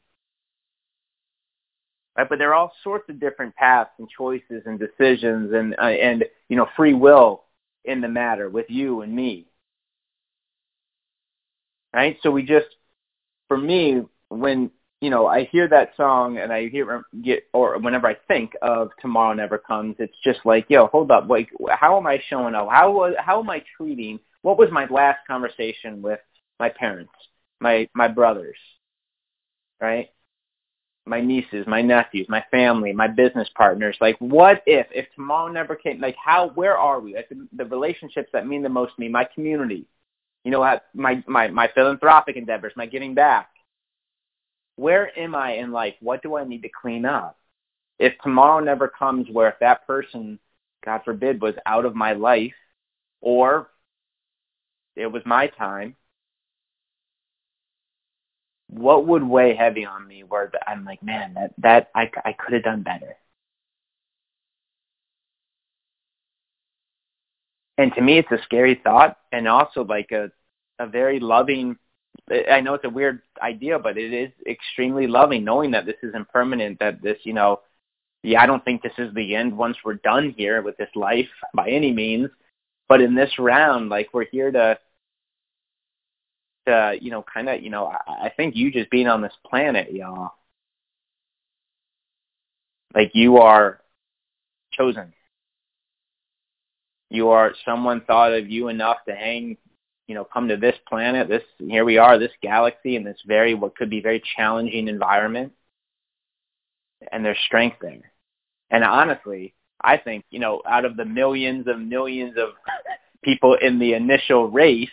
Right? 2.16 2.28
But 2.28 2.38
there 2.38 2.50
are 2.50 2.54
all 2.54 2.72
sorts 2.84 3.08
of 3.08 3.18
different 3.18 3.56
paths 3.56 3.90
and 3.98 4.08
choices 4.08 4.62
and 4.66 4.78
decisions 4.78 5.52
and 5.52 5.74
uh, 5.78 5.86
and 5.86 6.24
you 6.48 6.56
know 6.56 6.68
free 6.76 6.94
will 6.94 7.42
in 7.84 8.00
the 8.00 8.08
matter 8.08 8.48
with 8.48 8.66
you 8.68 9.00
and 9.00 9.14
me. 9.14 9.46
Right? 11.92 12.16
So 12.22 12.30
we 12.30 12.42
just, 12.44 12.66
for 13.48 13.56
me, 13.56 14.02
when 14.28 14.70
you 15.04 15.10
know 15.10 15.26
I 15.26 15.44
hear 15.44 15.68
that 15.68 15.90
song 15.98 16.38
and 16.38 16.50
I 16.50 16.68
hear 16.68 17.04
get 17.22 17.44
or 17.52 17.78
whenever 17.78 18.06
I 18.06 18.16
think 18.26 18.54
of 18.62 18.90
Tomorrow 19.02 19.34
Never 19.34 19.58
Comes, 19.58 19.96
it's 19.98 20.16
just 20.24 20.40
like, 20.46 20.64
yo, 20.70 20.86
hold 20.86 21.10
up, 21.10 21.28
like 21.28 21.50
how 21.68 21.98
am 21.98 22.06
I 22.06 22.22
showing 22.30 22.54
up? 22.54 22.68
How 22.70 22.90
was 22.90 23.14
how 23.18 23.40
am 23.40 23.50
I 23.50 23.62
treating? 23.76 24.18
What 24.40 24.58
was 24.58 24.70
my 24.72 24.86
last 24.86 25.18
conversation 25.26 26.00
with 26.00 26.20
my 26.58 26.70
parents, 26.70 27.12
my 27.60 27.86
my 27.94 28.08
brothers, 28.08 28.56
right? 29.78 30.08
My 31.04 31.20
nieces, 31.20 31.66
my 31.66 31.82
nephews, 31.82 32.26
my 32.30 32.42
family, 32.50 32.94
my 32.94 33.08
business 33.08 33.50
partners. 33.54 33.98
Like, 34.00 34.16
what 34.20 34.62
if 34.64 34.86
if 34.90 35.04
tomorrow 35.14 35.52
never 35.52 35.76
came? 35.76 36.00
Like, 36.00 36.16
how? 36.16 36.48
Where 36.54 36.78
are 36.78 36.98
we? 36.98 37.14
Like 37.14 37.28
the, 37.28 37.46
the 37.52 37.66
relationships 37.66 38.30
that 38.32 38.46
mean 38.46 38.62
the 38.62 38.70
most 38.70 38.94
to 38.94 39.00
me, 39.02 39.08
my 39.08 39.28
community. 39.34 39.84
You 40.44 40.50
know, 40.50 40.78
my 40.94 41.22
my 41.26 41.48
my 41.48 41.68
philanthropic 41.74 42.36
endeavors, 42.36 42.72
my 42.74 42.86
giving 42.86 43.12
back. 43.12 43.50
Where 44.76 45.16
am 45.18 45.34
I 45.34 45.52
in 45.52 45.72
life? 45.72 45.94
What 46.00 46.22
do 46.22 46.36
I 46.36 46.44
need 46.44 46.62
to 46.62 46.68
clean 46.68 47.04
up? 47.04 47.38
If 47.98 48.14
tomorrow 48.22 48.60
never 48.60 48.88
comes, 48.88 49.28
where 49.30 49.48
if 49.48 49.58
that 49.60 49.86
person, 49.86 50.38
God 50.84 51.02
forbid, 51.04 51.40
was 51.40 51.54
out 51.66 51.84
of 51.84 51.94
my 51.94 52.12
life, 52.14 52.54
or 53.20 53.70
it 54.96 55.06
was 55.06 55.22
my 55.24 55.46
time, 55.48 55.96
what 58.68 59.06
would 59.06 59.22
weigh 59.22 59.54
heavy 59.54 59.84
on 59.84 60.06
me 60.06 60.24
where 60.24 60.50
I'm 60.66 60.84
like, 60.84 61.02
man, 61.02 61.34
that 61.34 61.52
that 61.58 61.90
I 61.94 62.10
I 62.24 62.32
could 62.32 62.54
have 62.54 62.64
done 62.64 62.82
better. 62.82 63.16
And 67.78 67.92
to 67.94 68.00
me, 68.00 68.18
it's 68.18 68.30
a 68.30 68.42
scary 68.44 68.80
thought, 68.82 69.18
and 69.32 69.48
also 69.48 69.84
like 69.84 70.12
a 70.12 70.30
a 70.78 70.86
very 70.86 71.20
loving. 71.20 71.76
I 72.30 72.60
know 72.60 72.74
it's 72.74 72.84
a 72.84 72.90
weird 72.90 73.20
idea, 73.42 73.78
but 73.78 73.98
it 73.98 74.12
is 74.12 74.30
extremely 74.46 75.06
loving, 75.06 75.44
knowing 75.44 75.70
that 75.72 75.84
this 75.84 75.96
is 76.02 76.14
impermanent. 76.14 76.78
That 76.78 77.02
this, 77.02 77.18
you 77.24 77.34
know, 77.34 77.60
yeah, 78.22 78.42
I 78.42 78.46
don't 78.46 78.64
think 78.64 78.82
this 78.82 78.92
is 78.96 79.12
the 79.14 79.34
end 79.34 79.56
once 79.56 79.76
we're 79.84 79.94
done 79.94 80.34
here 80.36 80.62
with 80.62 80.76
this 80.78 80.88
life 80.94 81.28
by 81.52 81.68
any 81.68 81.92
means. 81.92 82.30
But 82.88 83.02
in 83.02 83.14
this 83.14 83.30
round, 83.38 83.90
like 83.90 84.08
we're 84.12 84.26
here 84.26 84.50
to 84.50 84.78
to, 86.66 86.96
you 87.00 87.10
know, 87.10 87.22
kind 87.22 87.48
of, 87.50 87.62
you 87.62 87.68
know, 87.68 87.86
I, 87.86 88.26
I 88.26 88.32
think 88.34 88.56
you 88.56 88.72
just 88.72 88.90
being 88.90 89.06
on 89.06 89.20
this 89.20 89.34
planet, 89.46 89.92
y'all, 89.92 90.32
like 92.94 93.10
you 93.14 93.38
are 93.38 93.80
chosen. 94.72 95.12
You 97.10 97.28
are 97.28 97.52
someone 97.64 98.00
thought 98.00 98.32
of 98.32 98.48
you 98.48 98.68
enough 98.68 98.96
to 99.06 99.14
hang, 99.14 99.56
you 100.06 100.14
know, 100.14 100.24
come 100.24 100.48
to 100.48 100.56
this 100.56 100.76
planet, 100.88 101.28
this 101.28 101.42
here 101.58 101.84
we 101.84 101.98
are, 101.98 102.18
this 102.18 102.32
galaxy, 102.42 102.96
in 102.96 103.04
this 103.04 103.18
very 103.26 103.54
what 103.54 103.76
could 103.76 103.90
be 103.90 104.00
very 104.00 104.22
challenging 104.36 104.88
environment, 104.88 105.52
and 107.10 107.24
there's 107.24 107.38
strength 107.46 107.76
there. 107.80 108.12
And 108.70 108.84
honestly, 108.84 109.54
I 109.80 109.96
think 109.96 110.24
you 110.30 110.40
know, 110.40 110.62
out 110.68 110.84
of 110.84 110.96
the 110.96 111.04
millions 111.04 111.66
of 111.68 111.78
millions 111.78 112.36
of 112.38 112.50
people 113.22 113.56
in 113.60 113.78
the 113.78 113.94
initial 113.94 114.50
race, 114.50 114.88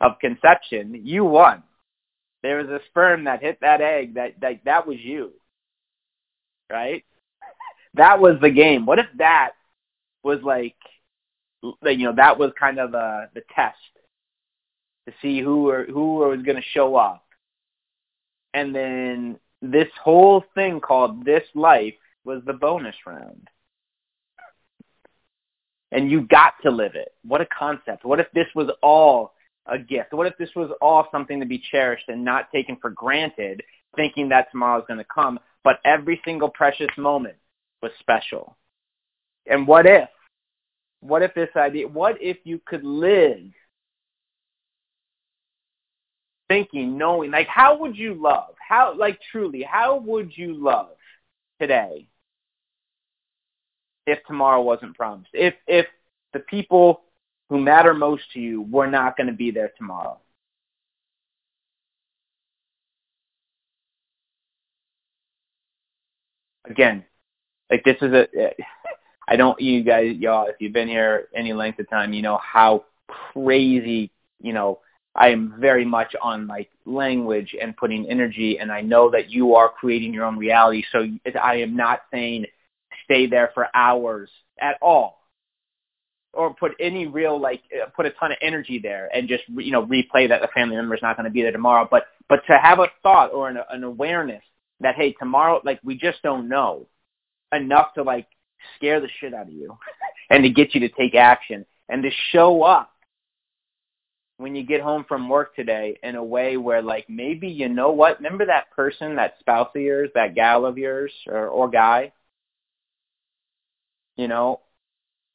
of 0.00 0.18
conception, 0.18 1.00
you 1.04 1.24
won. 1.24 1.62
There 2.42 2.58
was 2.58 2.68
a 2.68 2.80
sperm 2.88 3.24
that 3.24 3.42
hit 3.42 3.58
that 3.60 3.80
egg 3.80 4.14
that 4.14 4.40
that 4.40 4.60
that 4.64 4.86
was 4.86 4.98
you. 4.98 5.32
Right? 6.70 7.04
That 7.94 8.20
was 8.20 8.36
the 8.40 8.50
game. 8.50 8.86
What 8.86 8.98
if 8.98 9.06
that 9.18 9.50
was 10.22 10.38
like 10.42 10.76
you 11.62 12.04
know, 12.04 12.14
that 12.16 12.38
was 12.38 12.52
kind 12.58 12.78
of 12.78 12.92
the 12.92 13.28
the 13.34 13.42
test 13.54 13.76
to 15.08 15.14
see 15.22 15.40
who 15.40 15.68
or 15.68 15.84
who 15.84 16.16
was 16.16 16.42
going 16.42 16.56
to 16.56 16.68
show 16.72 16.96
up. 16.96 17.24
And 18.54 18.74
then 18.74 19.38
this 19.62 19.88
whole 20.02 20.44
thing 20.54 20.80
called 20.80 21.24
this 21.24 21.44
life 21.54 21.94
was 22.24 22.42
the 22.46 22.52
bonus 22.52 22.96
round. 23.06 23.48
And 25.92 26.10
you 26.10 26.22
got 26.22 26.54
to 26.62 26.70
live 26.70 26.94
it. 26.94 27.12
What 27.24 27.40
a 27.40 27.46
concept. 27.46 28.04
What 28.04 28.20
if 28.20 28.26
this 28.32 28.46
was 28.54 28.70
all 28.82 29.34
a 29.66 29.78
gift? 29.78 30.12
What 30.12 30.26
if 30.26 30.36
this 30.38 30.50
was 30.54 30.70
all 30.80 31.08
something 31.10 31.40
to 31.40 31.46
be 31.46 31.62
cherished 31.70 32.08
and 32.08 32.24
not 32.24 32.50
taken 32.52 32.76
for 32.80 32.90
granted, 32.90 33.62
thinking 33.96 34.28
that 34.28 34.50
tomorrow 34.50 34.78
is 34.78 34.84
going 34.86 34.98
to 34.98 35.06
come, 35.12 35.40
but 35.64 35.80
every 35.84 36.20
single 36.24 36.48
precious 36.48 36.90
moment 36.96 37.36
was 37.82 37.90
special? 37.98 38.56
And 39.46 39.66
what 39.66 39.86
if? 39.86 40.08
What 41.00 41.22
if 41.22 41.34
this 41.34 41.48
idea, 41.56 41.88
what 41.88 42.20
if 42.20 42.36
you 42.44 42.60
could 42.66 42.84
live 42.84 43.50
thinking, 46.50 46.98
knowing, 46.98 47.30
like 47.30 47.46
how 47.46 47.78
would 47.78 47.96
you 47.96 48.14
love? 48.14 48.54
How, 48.58 48.92
like 48.96 49.20
truly, 49.30 49.62
how 49.62 49.98
would 50.00 50.36
you 50.36 50.52
love 50.52 50.88
today 51.60 52.08
if 54.04 54.18
tomorrow 54.26 54.60
wasn't 54.60 54.96
promised? 54.96 55.30
If, 55.32 55.54
if 55.68 55.86
the 56.32 56.40
people 56.40 57.02
who 57.50 57.60
matter 57.60 57.94
most 57.94 58.24
to 58.32 58.40
you 58.40 58.62
were 58.62 58.88
not 58.88 59.16
going 59.16 59.28
to 59.28 59.32
be 59.32 59.52
there 59.52 59.70
tomorrow. 59.78 60.18
Again, 66.64 67.04
like 67.70 67.84
this 67.84 67.96
is 68.02 68.12
a, 68.12 68.26
I 69.28 69.36
don't, 69.36 69.60
you 69.60 69.84
guys, 69.84 70.16
y'all, 70.16 70.48
if 70.48 70.56
you've 70.58 70.72
been 70.72 70.88
here 70.88 71.28
any 71.32 71.52
length 71.52 71.78
of 71.78 71.88
time, 71.88 72.12
you 72.12 72.22
know 72.22 72.38
how 72.38 72.84
crazy, 73.06 74.10
you 74.40 74.52
know, 74.52 74.80
I 75.14 75.28
am 75.28 75.54
very 75.58 75.84
much 75.84 76.14
on 76.22 76.46
like 76.46 76.70
language 76.84 77.54
and 77.60 77.76
putting 77.76 78.08
energy 78.08 78.58
and 78.58 78.70
I 78.70 78.80
know 78.80 79.10
that 79.10 79.30
you 79.30 79.54
are 79.54 79.68
creating 79.68 80.14
your 80.14 80.24
own 80.24 80.38
reality. 80.38 80.84
So 80.92 81.06
I 81.40 81.56
am 81.56 81.76
not 81.76 82.02
saying 82.12 82.46
stay 83.04 83.26
there 83.26 83.50
for 83.54 83.68
hours 83.74 84.30
at 84.60 84.76
all 84.80 85.20
or 86.32 86.54
put 86.54 86.72
any 86.78 87.06
real 87.06 87.40
like 87.40 87.62
uh, 87.74 87.88
put 87.90 88.06
a 88.06 88.10
ton 88.10 88.32
of 88.32 88.38
energy 88.40 88.78
there 88.78 89.08
and 89.12 89.28
just 89.28 89.42
you 89.48 89.72
know 89.72 89.84
replay 89.86 90.28
that 90.28 90.40
the 90.40 90.48
family 90.54 90.76
member 90.76 90.94
is 90.94 91.02
not 91.02 91.16
going 91.16 91.24
to 91.24 91.30
be 91.30 91.42
there 91.42 91.52
tomorrow 91.52 91.88
but 91.90 92.04
but 92.28 92.40
to 92.46 92.56
have 92.56 92.78
a 92.78 92.86
thought 93.02 93.32
or 93.32 93.48
an, 93.48 93.58
an 93.70 93.84
awareness 93.84 94.42
that 94.80 94.94
hey 94.94 95.12
tomorrow 95.12 95.60
like 95.64 95.80
we 95.82 95.96
just 95.96 96.22
don't 96.22 96.48
know 96.48 96.86
enough 97.52 97.92
to 97.94 98.02
like 98.02 98.28
scare 98.76 99.00
the 99.00 99.08
shit 99.20 99.34
out 99.34 99.48
of 99.48 99.52
you 99.52 99.76
and 100.30 100.44
to 100.44 100.50
get 100.50 100.74
you 100.74 100.80
to 100.80 100.88
take 100.90 101.14
action 101.14 101.66
and 101.88 102.02
to 102.02 102.10
show 102.30 102.62
up 102.62 102.92
when 104.40 104.56
you 104.56 104.64
get 104.64 104.80
home 104.80 105.04
from 105.08 105.28
work 105.28 105.54
today 105.54 105.98
in 106.02 106.16
a 106.16 106.24
way 106.24 106.56
where 106.56 106.82
like 106.82 107.06
maybe 107.08 107.48
you 107.48 107.68
know 107.68 107.90
what 107.92 108.18
remember 108.18 108.46
that 108.46 108.70
person 108.72 109.16
that 109.16 109.34
spouse 109.40 109.68
of 109.74 109.82
yours 109.82 110.10
that 110.14 110.34
gal 110.34 110.64
of 110.64 110.78
yours 110.78 111.12
or 111.28 111.48
or 111.48 111.70
guy 111.70 112.12
you 114.16 114.28
know 114.28 114.60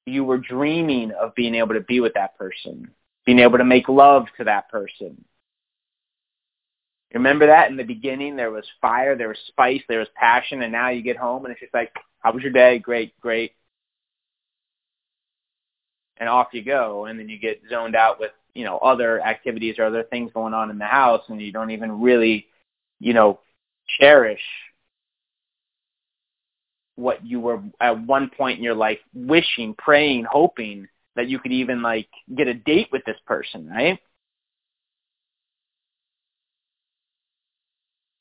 you 0.06 0.24
were 0.24 0.38
dreaming 0.38 1.12
of 1.12 1.36
being 1.36 1.56
able 1.56 1.74
to 1.76 1.82
be 1.82 2.00
with 2.00 2.14
that 2.14 2.38
person, 2.38 2.92
being 3.26 3.40
able 3.40 3.58
to 3.58 3.66
make 3.66 3.90
love 3.90 4.26
to 4.38 4.44
that 4.44 4.70
person. 4.70 5.26
Remember 7.14 7.48
that 7.48 7.72
in 7.72 7.78
the 7.78 7.84
beginning 7.84 8.36
there 8.36 8.52
was 8.52 8.66
fire, 8.82 9.16
there 9.16 9.30
was 9.30 9.38
spice, 9.48 9.82
there 9.88 10.00
was 10.00 10.08
passion, 10.16 10.62
and 10.62 10.72
now 10.72 10.90
you 10.90 11.02
get 11.02 11.18
home 11.18 11.46
and 11.46 11.52
it's 11.52 11.62
just 11.62 11.74
like, 11.74 11.92
how 12.20 12.32
was 12.34 12.44
your 12.44 12.52
day? 12.52 12.78
Great, 12.80 13.20
great. 13.20 13.54
and 16.18 16.30
off 16.30 16.48
you 16.54 16.64
go 16.64 17.06
and 17.06 17.20
then 17.20 17.30
you 17.30 17.38
get 17.40 17.62
zoned 17.70 17.96
out 17.96 18.20
with 18.20 18.32
you 18.56 18.64
know 18.64 18.78
other 18.80 19.22
activities 19.22 19.76
or 19.78 19.86
other 19.86 20.04
things 20.04 20.32
going 20.34 20.54
on 20.54 20.72
in 20.72 20.80
the 20.80 20.86
house 20.86 21.24
and 21.28 21.42
you 21.42 21.52
don't 21.52 21.72
even 21.72 22.02
really 22.02 22.48
you 23.00 23.14
know 23.14 23.40
cherish 24.00 24.42
what 26.96 27.24
you 27.26 27.40
were 27.40 27.62
at 27.82 28.08
one 28.08 28.30
point 28.36 28.58
in 28.58 28.64
your 28.64 28.74
life 28.74 29.00
wishing 29.14 29.76
praying 29.78 30.26
hoping 30.30 30.88
that 31.16 31.28
you 31.28 31.38
could 31.38 31.52
even 31.52 31.82
like 31.82 32.08
get 32.34 32.48
a 32.48 32.54
date 32.54 32.88
with 32.92 33.04
this 33.06 33.18
person 33.28 33.68
right 33.70 34.00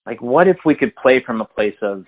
like 0.05 0.21
what 0.21 0.49
if 0.49 0.59
we 0.64 0.75
could 0.75 0.95
play 0.97 1.23
from 1.23 1.41
a 1.41 1.45
place 1.45 1.76
of 1.81 2.05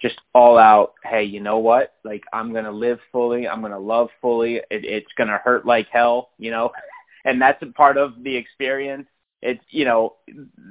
just 0.00 0.20
all 0.34 0.58
out, 0.58 0.94
hey, 1.02 1.24
you 1.24 1.40
know 1.40 1.58
what? 1.58 1.94
Like 2.04 2.22
I'm 2.32 2.52
gonna 2.52 2.70
live 2.70 3.00
fully, 3.10 3.48
I'm 3.48 3.60
gonna 3.60 3.78
love 3.78 4.08
fully. 4.20 4.56
It, 4.56 4.64
it's 4.70 5.12
gonna 5.16 5.38
hurt 5.42 5.66
like 5.66 5.88
hell, 5.90 6.30
you 6.38 6.50
know, 6.50 6.70
and 7.24 7.40
that's 7.40 7.62
a 7.62 7.66
part 7.66 7.96
of 7.96 8.22
the 8.22 8.36
experience. 8.36 9.06
It's 9.42 9.62
you 9.70 9.84
know, 9.84 10.16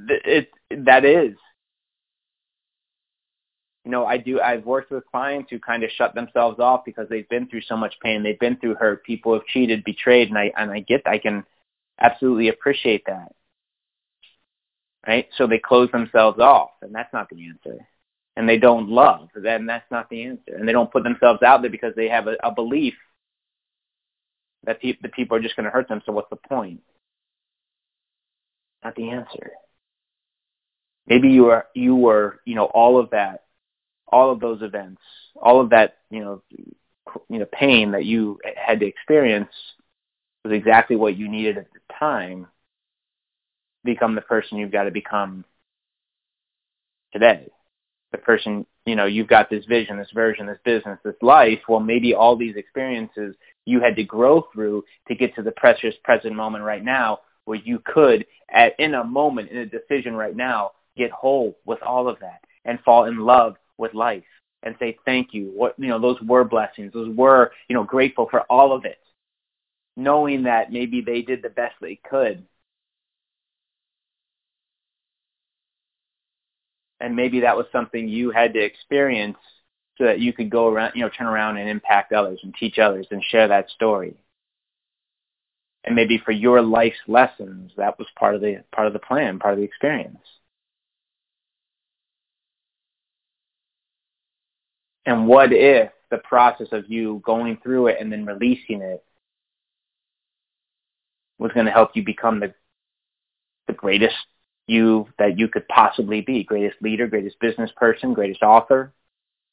it 0.09 0.49
that 0.69 1.05
is. 1.05 1.35
You 3.85 3.91
know, 3.91 4.05
I 4.05 4.17
do. 4.17 4.41
I've 4.41 4.65
worked 4.65 4.91
with 4.91 5.05
clients 5.09 5.49
who 5.49 5.59
kind 5.59 5.83
of 5.83 5.89
shut 5.91 6.13
themselves 6.13 6.59
off 6.59 6.83
because 6.85 7.07
they've 7.09 7.29
been 7.29 7.47
through 7.47 7.61
so 7.61 7.77
much 7.77 7.95
pain. 8.03 8.21
They've 8.21 8.39
been 8.39 8.57
through 8.57 8.75
hurt. 8.75 9.05
People 9.05 9.33
have 9.33 9.45
cheated, 9.45 9.83
betrayed, 9.85 10.27
and 10.27 10.37
I 10.37 10.51
and 10.57 10.71
I 10.71 10.81
get. 10.81 11.03
I 11.05 11.19
can 11.19 11.45
absolutely 11.99 12.49
appreciate 12.49 13.03
that. 13.07 13.31
Right? 15.07 15.27
So 15.37 15.47
they 15.47 15.59
close 15.59 15.89
themselves 15.91 16.39
off, 16.39 16.71
and 16.81 16.93
that's 16.93 17.13
not 17.13 17.29
the 17.29 17.47
answer 17.47 17.87
and 18.37 18.47
they 18.47 18.57
don't 18.57 18.87
love, 18.87 19.29
then 19.33 19.65
that's 19.65 19.89
not 19.89 20.09
the 20.11 20.23
answer. 20.23 20.53
And 20.55 20.67
they 20.67 20.71
don't 20.71 20.91
put 20.91 21.03
themselves 21.03 21.41
out 21.41 21.61
there 21.61 21.71
because 21.71 21.93
they 21.95 22.07
have 22.07 22.27
a, 22.27 22.35
a 22.43 22.53
belief 22.53 22.93
that 24.67 24.81
pe- 24.81 24.97
the 25.01 25.09
people 25.09 25.35
are 25.35 25.41
just 25.41 25.55
going 25.55 25.65
to 25.65 25.71
hurt 25.71 25.89
them. 25.89 26.03
So 26.05 26.13
what's 26.13 26.29
the 26.29 26.35
point? 26.35 26.81
Not 28.83 28.95
the 28.95 29.09
answer. 29.09 29.51
Maybe 31.07 31.29
you 31.29 31.45
were 31.45 31.65
you 31.73 31.95
were 31.95 32.41
you 32.45 32.55
know 32.55 32.65
all 32.65 32.99
of 32.99 33.11
that, 33.11 33.45
all 34.07 34.31
of 34.31 34.39
those 34.39 34.61
events, 34.61 35.01
all 35.35 35.61
of 35.61 35.71
that 35.71 35.97
you 36.11 36.19
know 36.19 36.43
you 37.29 37.39
know 37.39 37.47
pain 37.51 37.91
that 37.93 38.05
you 38.05 38.39
had 38.55 38.81
to 38.81 38.85
experience 38.85 39.49
was 40.43 40.53
exactly 40.53 40.95
what 40.95 41.17
you 41.17 41.29
needed 41.29 41.57
at 41.57 41.67
the 41.73 41.79
time. 41.97 42.43
to 42.43 42.49
Become 43.85 44.15
the 44.15 44.21
person 44.21 44.57
you've 44.57 44.71
got 44.71 44.83
to 44.83 44.91
become 44.91 45.45
today 47.13 47.49
the 48.17 48.25
person, 48.25 48.65
you 48.85 48.95
know, 48.95 49.05
you've 49.05 49.27
got 49.27 49.49
this 49.49 49.65
vision, 49.65 49.97
this 49.97 50.11
version, 50.13 50.47
this 50.47 50.59
business, 50.63 50.99
this 51.03 51.15
life. 51.21 51.59
Well, 51.67 51.79
maybe 51.79 52.13
all 52.13 52.35
these 52.35 52.55
experiences 52.55 53.35
you 53.65 53.79
had 53.81 53.95
to 53.95 54.03
grow 54.03 54.47
through 54.53 54.83
to 55.07 55.15
get 55.15 55.35
to 55.35 55.41
the 55.41 55.51
precious 55.51 55.95
present 56.03 56.35
moment 56.35 56.63
right 56.63 56.83
now 56.83 57.19
where 57.45 57.59
you 57.59 57.79
could, 57.85 58.25
at, 58.49 58.77
in 58.79 58.95
a 58.95 59.03
moment, 59.03 59.49
in 59.49 59.57
a 59.57 59.65
decision 59.65 60.15
right 60.15 60.35
now, 60.35 60.71
get 60.97 61.11
whole 61.11 61.57
with 61.65 61.81
all 61.81 62.09
of 62.09 62.19
that 62.19 62.41
and 62.65 62.79
fall 62.81 63.05
in 63.05 63.19
love 63.19 63.55
with 63.77 63.93
life 63.93 64.23
and 64.63 64.75
say 64.79 64.97
thank 65.05 65.33
you. 65.33 65.51
What, 65.55 65.75
you 65.77 65.87
know, 65.87 65.99
those 65.99 66.19
were 66.21 66.43
blessings. 66.43 66.91
Those 66.93 67.15
were, 67.15 67.51
you 67.69 67.75
know, 67.75 67.83
grateful 67.83 68.27
for 68.29 68.41
all 68.49 68.73
of 68.73 68.85
it. 68.85 68.99
Knowing 69.95 70.43
that 70.43 70.71
maybe 70.71 71.01
they 71.01 71.21
did 71.21 71.41
the 71.41 71.49
best 71.49 71.75
they 71.81 71.99
could 72.09 72.43
and 76.99 77.15
maybe 77.15 77.41
that 77.41 77.57
was 77.57 77.65
something 77.71 78.07
you 78.07 78.31
had 78.31 78.53
to 78.53 78.59
experience 78.63 79.37
so 79.97 80.05
that 80.05 80.19
you 80.19 80.33
could 80.33 80.49
go 80.49 80.67
around, 80.67 80.93
you 80.95 81.01
know, 81.01 81.09
turn 81.09 81.27
around 81.27 81.57
and 81.57 81.69
impact 81.69 82.13
others 82.13 82.39
and 82.43 82.53
teach 82.55 82.77
others 82.79 83.07
and 83.11 83.23
share 83.23 83.47
that 83.47 83.69
story. 83.69 84.15
And 85.83 85.95
maybe 85.95 86.21
for 86.23 86.31
your 86.31 86.61
life's 86.61 86.97
lessons, 87.07 87.71
that 87.77 87.97
was 87.97 88.07
part 88.17 88.35
of 88.35 88.41
the 88.41 88.63
part 88.73 88.87
of 88.87 88.93
the 88.93 88.99
plan, 88.99 89.39
part 89.39 89.53
of 89.53 89.59
the 89.59 89.65
experience. 89.65 90.17
And 95.05 95.27
what 95.27 95.53
if 95.53 95.91
the 96.11 96.17
process 96.17 96.67
of 96.71 96.89
you 96.89 97.21
going 97.25 97.57
through 97.63 97.87
it 97.87 97.97
and 97.99 98.11
then 98.11 98.25
releasing 98.25 98.81
it 98.81 99.03
was 101.39 101.51
going 101.53 101.65
to 101.65 101.71
help 101.71 101.91
you 101.95 102.03
become 102.03 102.39
the 102.39 102.53
the 103.67 103.73
greatest 103.73 104.15
you 104.67 105.07
that 105.17 105.39
you 105.39 105.47
could 105.47 105.67
possibly 105.67 106.21
be. 106.21 106.43
Greatest 106.43 106.81
leader, 106.81 107.07
greatest 107.07 107.39
business 107.39 107.71
person, 107.75 108.13
greatest 108.13 108.43
author, 108.43 108.93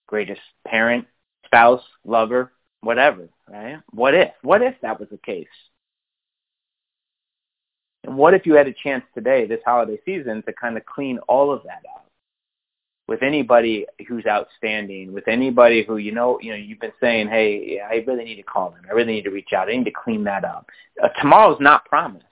greatest 0.06 0.40
parent, 0.66 1.06
spouse, 1.46 1.82
lover, 2.04 2.52
whatever, 2.80 3.28
right? 3.48 3.80
What 3.92 4.14
if? 4.14 4.30
What 4.42 4.62
if 4.62 4.74
that 4.82 5.00
was 5.00 5.08
the 5.10 5.18
case? 5.18 5.46
And 8.02 8.16
what 8.16 8.34
if 8.34 8.44
you 8.44 8.54
had 8.54 8.66
a 8.66 8.74
chance 8.74 9.04
today, 9.14 9.46
this 9.46 9.60
holiday 9.64 9.98
season, 10.04 10.42
to 10.42 10.52
kind 10.52 10.76
of 10.76 10.84
clean 10.84 11.18
all 11.28 11.50
of 11.52 11.62
that 11.62 11.82
out? 11.94 12.02
With 13.06 13.22
anybody 13.22 13.86
who's 14.08 14.26
outstanding, 14.26 15.12
with 15.12 15.28
anybody 15.28 15.84
who 15.84 15.98
you 15.98 16.12
know, 16.12 16.38
you 16.40 16.50
know, 16.50 16.56
you've 16.56 16.80
been 16.80 16.92
saying, 17.00 17.28
"Hey, 17.28 17.80
I 17.80 18.04
really 18.06 18.24
need 18.24 18.36
to 18.36 18.42
call 18.42 18.70
them. 18.70 18.82
I 18.88 18.92
really 18.92 19.12
need 19.12 19.24
to 19.24 19.30
reach 19.30 19.52
out. 19.52 19.68
I 19.68 19.76
need 19.76 19.84
to 19.84 19.90
clean 19.90 20.24
that 20.24 20.44
up." 20.44 20.68
Uh, 21.02 21.08
tomorrow's 21.20 21.60
not 21.60 21.84
promised 21.84 22.24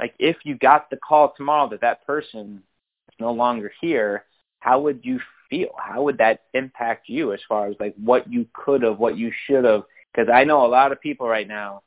like 0.00 0.14
if 0.18 0.38
you 0.44 0.56
got 0.56 0.88
the 0.88 0.96
call 0.96 1.34
tomorrow 1.36 1.68
that 1.68 1.82
that 1.82 2.06
person 2.06 2.62
is 3.08 3.14
no 3.20 3.32
longer 3.32 3.70
here, 3.80 4.24
how 4.60 4.80
would 4.80 5.00
you 5.04 5.20
feel? 5.50 5.68
How 5.76 6.02
would 6.02 6.18
that 6.18 6.44
impact 6.54 7.08
you 7.08 7.32
as 7.34 7.40
far 7.46 7.68
as 7.68 7.76
like 7.78 7.94
what 8.02 8.32
you 8.32 8.46
could 8.54 8.82
have, 8.82 8.98
what 8.98 9.18
you 9.18 9.30
should 9.46 9.64
have? 9.64 9.82
Because 10.12 10.30
I 10.32 10.44
know 10.44 10.64
a 10.64 10.68
lot 10.68 10.90
of 10.90 11.00
people 11.02 11.28
right 11.28 11.46
now 11.46 11.82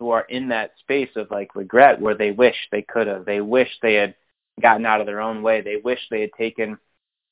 who 0.00 0.10
are 0.10 0.22
in 0.22 0.48
that 0.48 0.72
space 0.80 1.10
of 1.14 1.30
like 1.30 1.54
regret 1.54 2.00
where 2.00 2.16
they 2.16 2.32
wish 2.32 2.56
they 2.72 2.82
could 2.82 3.06
have. 3.06 3.24
They 3.24 3.40
wish 3.40 3.68
they 3.80 3.94
had 3.94 4.16
gotten 4.60 4.84
out 4.84 5.00
of 5.00 5.06
their 5.06 5.20
own 5.20 5.42
way. 5.42 5.60
They 5.60 5.76
wish 5.76 6.00
they 6.10 6.22
had 6.22 6.32
taken 6.36 6.76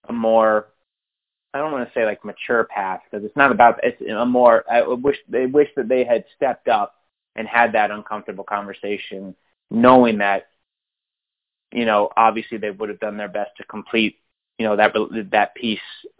a 0.09 0.13
more 0.13 0.69
I 1.53 1.59
don't 1.59 1.73
want 1.73 1.89
to 1.89 1.95
say 1.95 2.05
like 2.05 2.25
mature 2.25 2.65
path 2.65 3.01
because 3.11 3.25
it's 3.25 3.37
not 3.37 3.51
about 3.51 3.81
it's 3.83 4.01
a 4.09 4.25
more 4.25 4.65
I 4.71 4.83
wish 4.83 5.17
they 5.29 5.47
wish 5.47 5.69
that 5.75 5.89
they 5.89 6.05
had 6.05 6.25
stepped 6.37 6.69
up 6.69 6.95
and 7.39 7.47
had 7.47 7.73
that 7.73 7.93
uncomfortable 7.93 8.43
conversation, 8.43 9.35
knowing 9.71 10.19
that, 10.19 10.49
you 11.73 11.85
know, 11.85 12.11
obviously 12.17 12.59
they 12.59 12.71
would 12.71 12.89
have 12.89 12.99
done 12.99 13.17
their 13.17 13.29
best 13.29 13.53
to 13.57 13.65
complete, 13.65 14.17
you 14.59 14.67
know, 14.67 14.75
that 14.75 14.93
that 15.31 15.55
piece 15.55 15.79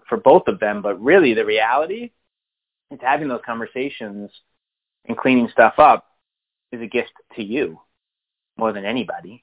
for 0.09 0.17
both 0.17 0.47
of 0.47 0.61
them. 0.61 0.81
But 0.81 1.03
really, 1.03 1.35
the 1.35 1.45
reality 1.45 2.13
is 2.93 3.01
having 3.03 3.27
those 3.27 3.41
conversations 3.45 4.31
and 5.07 5.19
cleaning 5.19 5.49
stuff 5.51 5.75
up 5.79 6.07
is 6.71 6.81
a 6.81 6.87
gift 6.87 7.13
to 7.35 7.43
you 7.43 7.81
more 8.57 8.73
than 8.73 8.85
anybody 8.85 9.43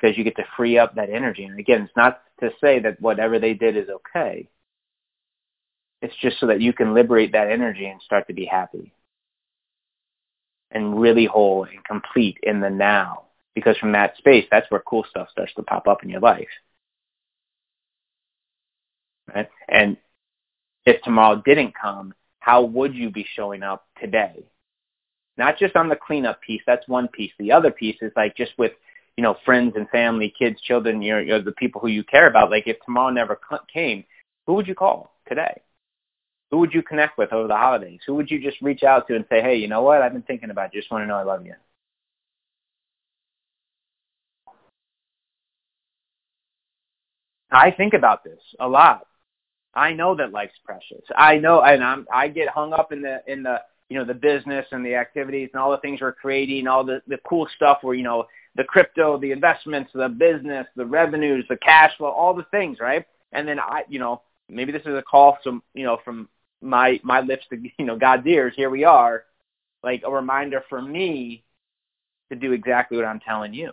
because 0.00 0.16
you 0.16 0.24
get 0.24 0.36
to 0.36 0.44
free 0.56 0.78
up 0.78 0.94
that 0.94 1.10
energy. 1.10 1.44
And 1.44 1.58
again, 1.58 1.82
it's 1.82 1.96
not 1.96 2.22
to 2.40 2.50
say 2.58 2.78
that 2.80 3.02
whatever 3.02 3.38
they 3.38 3.52
did 3.52 3.76
is 3.76 3.88
okay. 3.90 4.48
It's 6.00 6.16
just 6.22 6.40
so 6.40 6.46
that 6.46 6.62
you 6.62 6.72
can 6.72 6.94
liberate 6.94 7.32
that 7.32 7.50
energy 7.50 7.86
and 7.86 8.00
start 8.00 8.28
to 8.28 8.34
be 8.34 8.46
happy 8.46 8.94
and 10.70 11.00
really 11.00 11.26
whole 11.26 11.64
and 11.64 11.84
complete 11.84 12.38
in 12.42 12.60
the 12.60 12.70
now. 12.70 13.22
Because 13.54 13.76
from 13.78 13.92
that 13.92 14.16
space, 14.18 14.44
that's 14.50 14.70
where 14.70 14.82
cool 14.86 15.04
stuff 15.08 15.28
starts 15.30 15.54
to 15.54 15.62
pop 15.62 15.88
up 15.88 16.02
in 16.02 16.10
your 16.10 16.20
life. 16.20 16.48
Right? 19.34 19.48
And 19.68 19.96
if 20.84 21.02
tomorrow 21.02 21.42
didn't 21.44 21.74
come, 21.80 22.14
how 22.38 22.62
would 22.62 22.94
you 22.94 23.10
be 23.10 23.26
showing 23.34 23.62
up 23.62 23.86
today? 24.00 24.44
Not 25.36 25.58
just 25.58 25.76
on 25.76 25.88
the 25.88 25.96
cleanup 25.96 26.40
piece, 26.40 26.62
that's 26.66 26.86
one 26.88 27.08
piece. 27.08 27.32
The 27.38 27.52
other 27.52 27.70
piece 27.70 27.96
is 28.00 28.12
like 28.16 28.36
just 28.36 28.52
with, 28.56 28.72
you 29.16 29.22
know, 29.22 29.36
friends 29.44 29.72
and 29.76 29.88
family, 29.88 30.32
kids, 30.38 30.60
children, 30.60 31.02
you're, 31.02 31.20
you're 31.20 31.42
the 31.42 31.52
people 31.52 31.80
who 31.80 31.88
you 31.88 32.04
care 32.04 32.28
about. 32.28 32.50
Like 32.50 32.66
if 32.66 32.76
tomorrow 32.84 33.10
never 33.10 33.38
came, 33.72 34.04
who 34.46 34.54
would 34.54 34.68
you 34.68 34.74
call 34.74 35.12
today? 35.28 35.60
Who 36.50 36.58
would 36.58 36.72
you 36.72 36.82
connect 36.82 37.18
with 37.18 37.32
over 37.32 37.48
the 37.48 37.56
holidays? 37.56 38.00
Who 38.06 38.14
would 38.14 38.30
you 38.30 38.40
just 38.40 38.60
reach 38.62 38.82
out 38.82 39.08
to 39.08 39.16
and 39.16 39.24
say, 39.28 39.42
hey, 39.42 39.56
you 39.56 39.68
know 39.68 39.82
what? 39.82 40.02
I've 40.02 40.12
been 40.12 40.22
thinking 40.22 40.50
about 40.50 40.72
you. 40.72 40.80
Just 40.80 40.90
want 40.90 41.02
to 41.02 41.06
know 41.06 41.16
I 41.16 41.24
love 41.24 41.44
you. 41.44 41.54
I 47.50 47.70
think 47.70 47.94
about 47.94 48.24
this 48.24 48.40
a 48.60 48.68
lot. 48.68 49.06
I 49.74 49.92
know 49.92 50.14
that 50.16 50.32
life's 50.32 50.58
precious. 50.64 51.04
I 51.16 51.36
know, 51.36 51.62
and 51.62 51.84
I'm, 51.84 52.06
I 52.12 52.28
get 52.28 52.48
hung 52.48 52.72
up 52.72 52.92
in 52.92 53.02
the 53.02 53.22
in 53.26 53.42
the 53.42 53.60
you 53.88 53.98
know 53.98 54.04
the 54.04 54.14
business 54.14 54.66
and 54.72 54.84
the 54.84 54.94
activities 54.94 55.50
and 55.52 55.60
all 55.60 55.70
the 55.70 55.78
things 55.78 56.00
we're 56.00 56.12
creating, 56.12 56.66
all 56.66 56.84
the 56.84 57.02
the 57.06 57.18
cool 57.28 57.46
stuff 57.56 57.78
where 57.82 57.94
you 57.94 58.02
know 58.02 58.26
the 58.56 58.64
crypto, 58.64 59.18
the 59.18 59.32
investments, 59.32 59.90
the 59.94 60.08
business, 60.08 60.66
the 60.76 60.86
revenues, 60.86 61.44
the 61.48 61.58
cash 61.58 61.92
flow, 61.98 62.08
all 62.08 62.34
the 62.34 62.46
things, 62.50 62.78
right? 62.80 63.04
And 63.32 63.46
then 63.46 63.60
I, 63.60 63.82
you 63.88 63.98
know, 63.98 64.22
maybe 64.48 64.72
this 64.72 64.82
is 64.82 64.94
a 64.94 65.02
call 65.02 65.38
from 65.42 65.62
you 65.74 65.84
know 65.84 65.98
from 66.04 66.28
my 66.66 67.00
my 67.02 67.20
lips 67.20 67.44
to 67.50 67.56
you 67.78 67.84
know 67.84 67.96
God's 67.96 68.26
ears. 68.26 68.54
Here 68.56 68.70
we 68.70 68.84
are, 68.84 69.24
like 69.82 70.02
a 70.04 70.10
reminder 70.10 70.62
for 70.68 70.82
me 70.82 71.44
to 72.30 72.36
do 72.36 72.52
exactly 72.52 72.96
what 72.96 73.06
I'm 73.06 73.20
telling 73.20 73.54
you. 73.54 73.72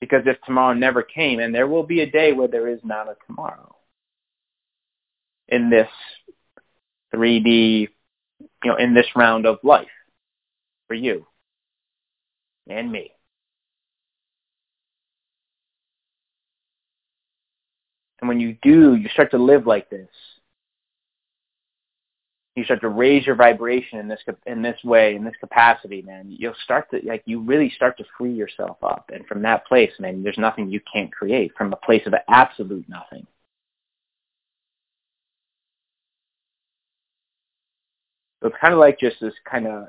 Because 0.00 0.22
if 0.26 0.40
tomorrow 0.42 0.74
never 0.74 1.02
came, 1.02 1.38
and 1.38 1.54
there 1.54 1.68
will 1.68 1.84
be 1.84 2.00
a 2.00 2.10
day 2.10 2.32
where 2.32 2.48
there 2.48 2.68
is 2.68 2.80
not 2.82 3.08
a 3.08 3.16
tomorrow 3.26 3.74
in 5.48 5.70
this 5.70 5.88
3D, 7.14 7.88
you 8.64 8.70
know, 8.70 8.76
in 8.76 8.94
this 8.94 9.06
round 9.14 9.46
of 9.46 9.58
life 9.62 9.86
for 10.88 10.94
you 10.94 11.26
and 12.68 12.90
me. 12.90 13.12
And 18.22 18.28
when 18.28 18.38
you 18.38 18.56
do, 18.62 18.94
you 18.94 19.08
start 19.08 19.32
to 19.32 19.38
live 19.38 19.66
like 19.66 19.90
this. 19.90 20.08
You 22.54 22.64
start 22.64 22.80
to 22.82 22.88
raise 22.88 23.26
your 23.26 23.34
vibration 23.34 23.98
in 23.98 24.06
this 24.06 24.20
in 24.46 24.62
this 24.62 24.78
way, 24.84 25.16
in 25.16 25.24
this 25.24 25.34
capacity, 25.40 26.02
man. 26.02 26.26
You'll 26.38 26.54
start 26.62 26.88
to 26.92 27.00
like 27.04 27.22
you 27.24 27.40
really 27.40 27.72
start 27.74 27.98
to 27.98 28.04
free 28.16 28.32
yourself 28.32 28.76
up, 28.82 29.10
and 29.12 29.26
from 29.26 29.42
that 29.42 29.66
place, 29.66 29.90
man, 29.98 30.22
there's 30.22 30.38
nothing 30.38 30.70
you 30.70 30.80
can't 30.92 31.12
create 31.12 31.52
from 31.58 31.72
a 31.72 31.76
place 31.76 32.02
of 32.06 32.14
absolute 32.28 32.88
nothing. 32.88 33.26
So 38.40 38.48
it's 38.48 38.56
kind 38.60 38.74
of 38.74 38.78
like 38.78 39.00
just 39.00 39.16
this 39.20 39.34
kind 39.50 39.66
of 39.66 39.88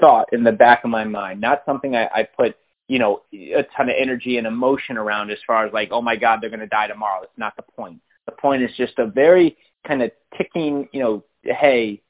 thought 0.00 0.32
in 0.32 0.44
the 0.44 0.52
back 0.52 0.84
of 0.84 0.90
my 0.90 1.04
mind, 1.04 1.40
not 1.42 1.62
something 1.66 1.94
I, 1.94 2.06
I 2.06 2.22
put 2.22 2.56
you 2.90 2.98
know, 2.98 3.22
a 3.32 3.62
ton 3.76 3.88
of 3.88 3.94
energy 3.96 4.36
and 4.36 4.48
emotion 4.48 4.96
around 4.96 5.30
as 5.30 5.38
far 5.46 5.64
as 5.64 5.72
like, 5.72 5.90
oh 5.92 6.02
my 6.02 6.16
God, 6.16 6.40
they're 6.40 6.50
going 6.50 6.58
to 6.58 6.66
die 6.66 6.88
tomorrow. 6.88 7.22
It's 7.22 7.38
not 7.38 7.54
the 7.54 7.62
point. 7.62 8.00
The 8.26 8.32
point 8.32 8.64
is 8.64 8.70
just 8.76 8.98
a 8.98 9.06
very 9.06 9.56
kind 9.86 10.02
of 10.02 10.10
ticking, 10.36 10.88
you 10.92 10.98
know, 10.98 11.24
hey, 11.44 12.02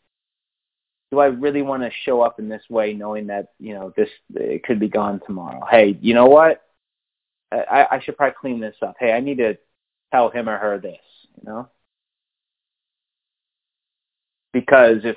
do 1.11 1.19
I 1.19 1.27
really 1.27 1.61
want 1.61 1.83
to 1.83 1.91
show 2.07 2.23
up 2.23 2.39
in 2.39 2.49
this 2.49 2.63
way 2.71 2.95
knowing 2.95 3.27
that, 3.27 3.49
you 3.59 3.75
know, 3.75 3.93
this, 3.95 4.09
it 4.35 4.63
could 4.63 4.81
be 4.81 4.89
gone 4.89 5.21
tomorrow? 5.27 5.67
Hey, 5.71 5.99
you 6.01 6.15
know 6.15 6.27
what? 6.27 6.63
I, 7.53 7.87
I 7.91 8.01
should 8.03 8.17
probably 8.17 8.37
clean 8.41 8.59
this 8.59 8.77
up. 8.81 8.95
Hey, 8.99 9.13
I 9.13 9.21
need 9.21 9.37
to 9.37 9.59
tell 10.11 10.31
him 10.31 10.49
or 10.49 10.57
her 10.57 10.79
this, 10.79 10.97
you 11.37 11.43
know? 11.45 11.69
Because 14.55 15.01
if 15.05 15.17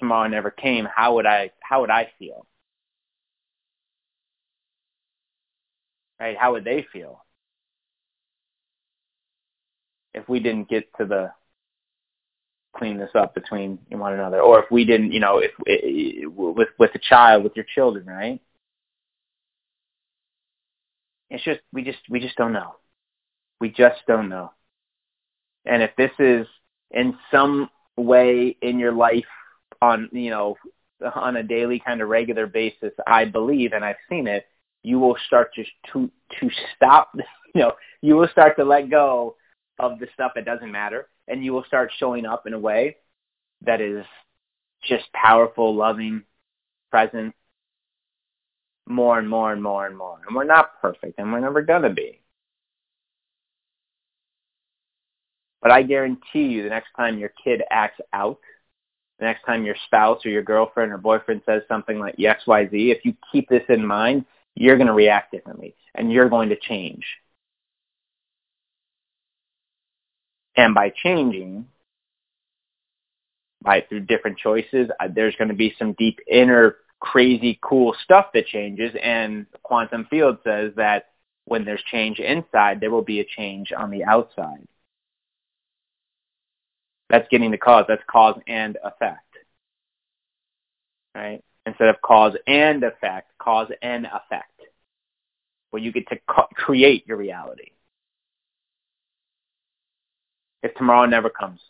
tomorrow 0.00 0.26
never 0.26 0.50
came, 0.50 0.88
how 0.92 1.14
would 1.14 1.26
I, 1.26 1.52
how 1.60 1.82
would 1.82 1.90
I 1.90 2.10
feel? 2.18 2.44
Right? 6.20 6.36
How 6.38 6.52
would 6.52 6.64
they 6.64 6.86
feel 6.92 7.24
if 10.14 10.28
we 10.28 10.40
didn't 10.40 10.68
get 10.68 10.84
to 10.98 11.06
the 11.06 11.32
clean 12.76 12.98
this 12.98 13.10
up 13.14 13.34
between 13.34 13.78
one 13.90 14.12
another, 14.12 14.40
or 14.40 14.60
if 14.62 14.70
we 14.70 14.84
didn't, 14.84 15.12
you 15.12 15.20
know, 15.20 15.38
if 15.38 15.50
with 16.26 16.68
with 16.78 16.92
the 16.92 17.00
child, 17.00 17.42
with 17.42 17.56
your 17.56 17.64
children, 17.74 18.06
right? 18.06 18.40
It's 21.30 21.44
just 21.44 21.60
we 21.72 21.82
just 21.82 21.98
we 22.08 22.20
just 22.20 22.36
don't 22.36 22.52
know. 22.52 22.76
We 23.60 23.70
just 23.70 24.00
don't 24.06 24.28
know. 24.28 24.52
And 25.64 25.82
if 25.82 25.90
this 25.96 26.12
is 26.18 26.46
in 26.90 27.16
some 27.30 27.70
way 27.96 28.56
in 28.62 28.78
your 28.78 28.92
life 28.92 29.24
on 29.82 30.08
you 30.12 30.30
know 30.30 30.56
on 31.14 31.36
a 31.36 31.42
daily 31.42 31.80
kind 31.84 32.00
of 32.00 32.08
regular 32.08 32.46
basis, 32.46 32.92
I 33.06 33.24
believe, 33.24 33.72
and 33.72 33.84
I've 33.84 33.96
seen 34.08 34.26
it, 34.26 34.46
you 34.82 34.98
will 34.98 35.16
start 35.26 35.52
to 35.54 35.64
to 35.92 36.10
to 36.40 36.50
stop 36.76 37.10
you 37.54 37.60
know 37.60 37.72
you 38.00 38.16
will 38.16 38.28
start 38.28 38.56
to 38.56 38.64
let 38.64 38.90
go 38.90 39.36
of 39.78 39.98
the 39.98 40.06
stuff 40.14 40.32
that 40.34 40.44
doesn't 40.44 40.70
matter 40.70 41.08
and 41.28 41.44
you 41.44 41.52
will 41.52 41.64
start 41.64 41.90
showing 41.98 42.26
up 42.26 42.46
in 42.46 42.52
a 42.54 42.58
way 42.58 42.96
that 43.62 43.80
is 43.80 44.04
just 44.82 45.04
powerful 45.12 45.74
loving 45.74 46.22
present 46.90 47.34
more 48.86 49.18
and 49.18 49.28
more 49.28 49.52
and 49.52 49.62
more 49.62 49.86
and 49.86 49.96
more. 49.96 50.18
And 50.26 50.34
we're 50.34 50.44
not 50.44 50.80
perfect 50.80 51.18
and 51.18 51.32
we're 51.32 51.40
never 51.40 51.62
to 51.62 51.90
be. 51.90 52.20
But 55.62 55.70
i 55.70 55.82
guarantee 55.82 56.44
you 56.44 56.62
the 56.62 56.70
next 56.70 56.88
time 56.96 57.18
your 57.18 57.32
kid 57.44 57.62
acts 57.70 58.00
out 58.14 58.38
the 59.18 59.26
next 59.26 59.44
time 59.44 59.62
your 59.62 59.76
spouse 59.84 60.24
or 60.24 60.30
your 60.30 60.42
girlfriend 60.42 60.90
or 60.90 60.96
boyfriend 60.96 61.42
says 61.44 61.60
something 61.68 61.98
like 61.98 62.16
xyz 62.16 62.70
if 62.72 63.04
you 63.04 63.14
keep 63.30 63.46
this 63.50 63.62
in 63.68 63.86
mind 63.86 64.24
you're 64.60 64.76
going 64.76 64.88
to 64.88 64.92
react 64.92 65.32
differently 65.32 65.74
and 65.94 66.12
you're 66.12 66.28
going 66.28 66.50
to 66.50 66.56
change. 66.56 67.02
And 70.54 70.74
by 70.74 70.92
changing, 71.02 71.66
by 73.62 73.80
through 73.88 74.00
different 74.00 74.36
choices, 74.36 74.90
uh, 75.00 75.08
there's 75.10 75.34
going 75.36 75.48
to 75.48 75.54
be 75.54 75.74
some 75.78 75.94
deep 75.94 76.18
inner 76.30 76.76
crazy 77.00 77.58
cool 77.62 77.96
stuff 78.04 78.26
that 78.34 78.46
changes 78.46 78.94
and 79.02 79.46
quantum 79.62 80.06
field 80.10 80.36
says 80.44 80.72
that 80.76 81.06
when 81.46 81.64
there's 81.64 81.82
change 81.90 82.18
inside, 82.18 82.80
there 82.80 82.90
will 82.90 83.00
be 83.00 83.20
a 83.20 83.24
change 83.24 83.72
on 83.74 83.90
the 83.90 84.04
outside. 84.04 84.68
That's 87.08 87.26
getting 87.30 87.50
the 87.50 87.56
cause. 87.56 87.86
That's 87.88 88.02
cause 88.10 88.38
and 88.46 88.76
effect. 88.84 89.24
Right? 91.14 91.42
Instead 91.70 91.88
of 91.88 92.00
cause 92.02 92.34
and 92.46 92.82
effect, 92.82 93.30
cause 93.38 93.68
and 93.82 94.06
effect, 94.06 94.60
where 95.70 95.82
you 95.82 95.92
get 95.92 96.08
to 96.08 96.18
co- 96.28 96.48
create 96.54 97.06
your 97.06 97.16
reality. 97.16 97.70
If 100.62 100.74
tomorrow 100.74 101.06
never 101.06 101.30
comes, 101.30 101.60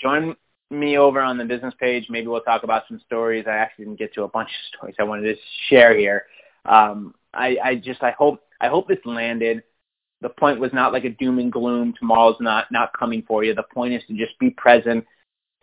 join 0.00 0.36
me 0.70 0.98
over 0.98 1.20
on 1.20 1.38
the 1.38 1.44
business 1.44 1.74
page. 1.80 2.06
Maybe 2.10 2.26
we'll 2.26 2.42
talk 2.42 2.64
about 2.64 2.82
some 2.88 3.00
stories. 3.06 3.46
I 3.46 3.52
actually 3.52 3.86
didn't 3.86 3.98
get 3.98 4.12
to 4.14 4.24
a 4.24 4.28
bunch 4.28 4.48
of 4.48 4.78
stories 4.78 4.96
I 4.98 5.04
wanted 5.04 5.34
to 5.34 5.40
share 5.68 5.96
here. 5.96 6.24
Um, 6.66 7.14
I, 7.32 7.56
I 7.64 7.74
just 7.76 8.02
I 8.02 8.10
hope 8.10 8.40
I 8.60 8.68
hope 8.68 8.88
this 8.88 8.98
landed. 9.04 9.62
The 10.20 10.28
point 10.28 10.60
was 10.60 10.72
not 10.74 10.92
like 10.92 11.04
a 11.04 11.10
doom 11.10 11.38
and 11.38 11.50
gloom. 11.50 11.94
Tomorrow's 11.98 12.36
not 12.40 12.66
not 12.70 12.92
coming 12.98 13.22
for 13.26 13.42
you. 13.42 13.54
The 13.54 13.62
point 13.74 13.94
is 13.94 14.02
to 14.08 14.14
just 14.14 14.38
be 14.38 14.50
present 14.50 15.06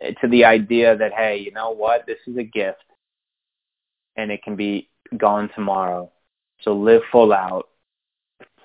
to 0.00 0.28
the 0.28 0.44
idea 0.44 0.96
that 0.96 1.12
hey, 1.12 1.38
you 1.38 1.52
know 1.52 1.70
what? 1.70 2.06
This 2.06 2.18
is 2.26 2.36
a 2.38 2.42
gift 2.42 2.82
and 4.18 4.30
it 4.30 4.42
can 4.42 4.56
be 4.56 4.90
gone 5.16 5.48
tomorrow. 5.54 6.10
So 6.60 6.74
live 6.74 7.00
full 7.10 7.32
out. 7.32 7.68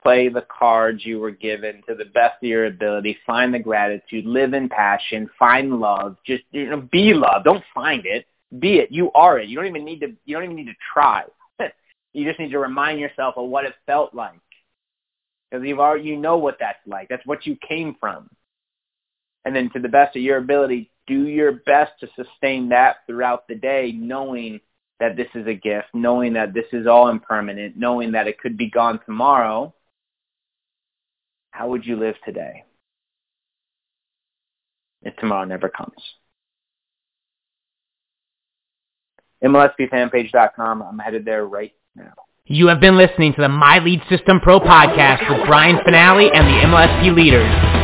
Play 0.01 0.27
the 0.27 0.45
cards 0.49 1.05
you 1.05 1.19
were 1.19 1.31
given 1.31 1.81
to 1.87 1.95
the 1.95 2.05
best 2.05 2.43
of 2.43 2.49
your 2.49 2.65
ability. 2.65 3.17
Find 3.25 3.53
the 3.53 3.59
gratitude. 3.59 4.25
Live 4.25 4.53
in 4.53 4.67
passion. 4.67 5.29
Find 5.39 5.79
love. 5.79 6.17
Just 6.25 6.43
you 6.51 6.69
know, 6.69 6.81
be 6.91 7.13
love. 7.13 7.45
Don't 7.45 7.63
find 7.73 8.05
it. 8.05 8.25
Be 8.59 8.79
it. 8.79 8.91
You 8.91 9.11
are 9.13 9.39
it. 9.39 9.47
You 9.47 9.55
don't 9.55 9.67
even 9.67 9.85
need 9.85 10.01
to. 10.01 10.13
You 10.25 10.35
don't 10.35 10.43
even 10.43 10.57
need 10.57 10.65
to 10.65 10.75
try. 10.93 11.23
you 12.13 12.27
just 12.27 12.39
need 12.39 12.51
to 12.51 12.59
remind 12.59 12.99
yourself 12.99 13.35
of 13.37 13.47
what 13.47 13.63
it 13.63 13.75
felt 13.85 14.13
like, 14.13 14.41
because 15.49 15.65
you've 15.65 15.79
already 15.79 16.03
you 16.03 16.17
know 16.17 16.37
what 16.37 16.57
that's 16.59 16.85
like. 16.85 17.07
That's 17.07 17.25
what 17.25 17.45
you 17.45 17.55
came 17.65 17.95
from. 17.97 18.29
And 19.45 19.55
then 19.55 19.69
to 19.71 19.79
the 19.79 19.89
best 19.89 20.17
of 20.17 20.21
your 20.21 20.37
ability, 20.37 20.89
do 21.07 21.27
your 21.27 21.53
best 21.65 21.93
to 22.01 22.09
sustain 22.15 22.69
that 22.69 22.97
throughout 23.07 23.47
the 23.47 23.55
day, 23.55 23.93
knowing 23.95 24.59
that 25.03 25.17
this 25.17 25.27
is 25.35 25.45
a 25.47 25.53
gift, 25.53 25.87
knowing 25.93 26.31
that 26.31 26.53
this 26.53 26.63
is 26.71 26.87
all 26.87 27.09
impermanent, 27.09 27.75
knowing 27.75 28.13
that 28.13 28.25
it 28.25 28.39
could 28.39 28.57
be 28.57 28.69
gone 28.69 29.01
tomorrow, 29.05 29.73
how 31.51 31.67
would 31.67 31.85
you 31.85 31.97
live 31.97 32.15
today 32.23 32.63
if 35.01 35.13
tomorrow 35.17 35.43
never 35.43 35.67
comes? 35.67 35.91
MLSPfanpage.com. 39.43 40.81
I'm 40.81 40.99
headed 40.99 41.25
there 41.25 41.45
right 41.45 41.73
now. 41.97 42.13
You 42.45 42.67
have 42.67 42.79
been 42.79 42.95
listening 42.95 43.33
to 43.33 43.41
the 43.41 43.49
My 43.49 43.79
Lead 43.79 44.01
System 44.09 44.39
Pro 44.39 44.61
podcast 44.61 45.29
with 45.29 45.45
Brian 45.47 45.79
Fanale 45.85 46.29
and 46.33 46.47
the 46.47 46.65
MLSP 46.65 47.13
leaders. 47.13 47.82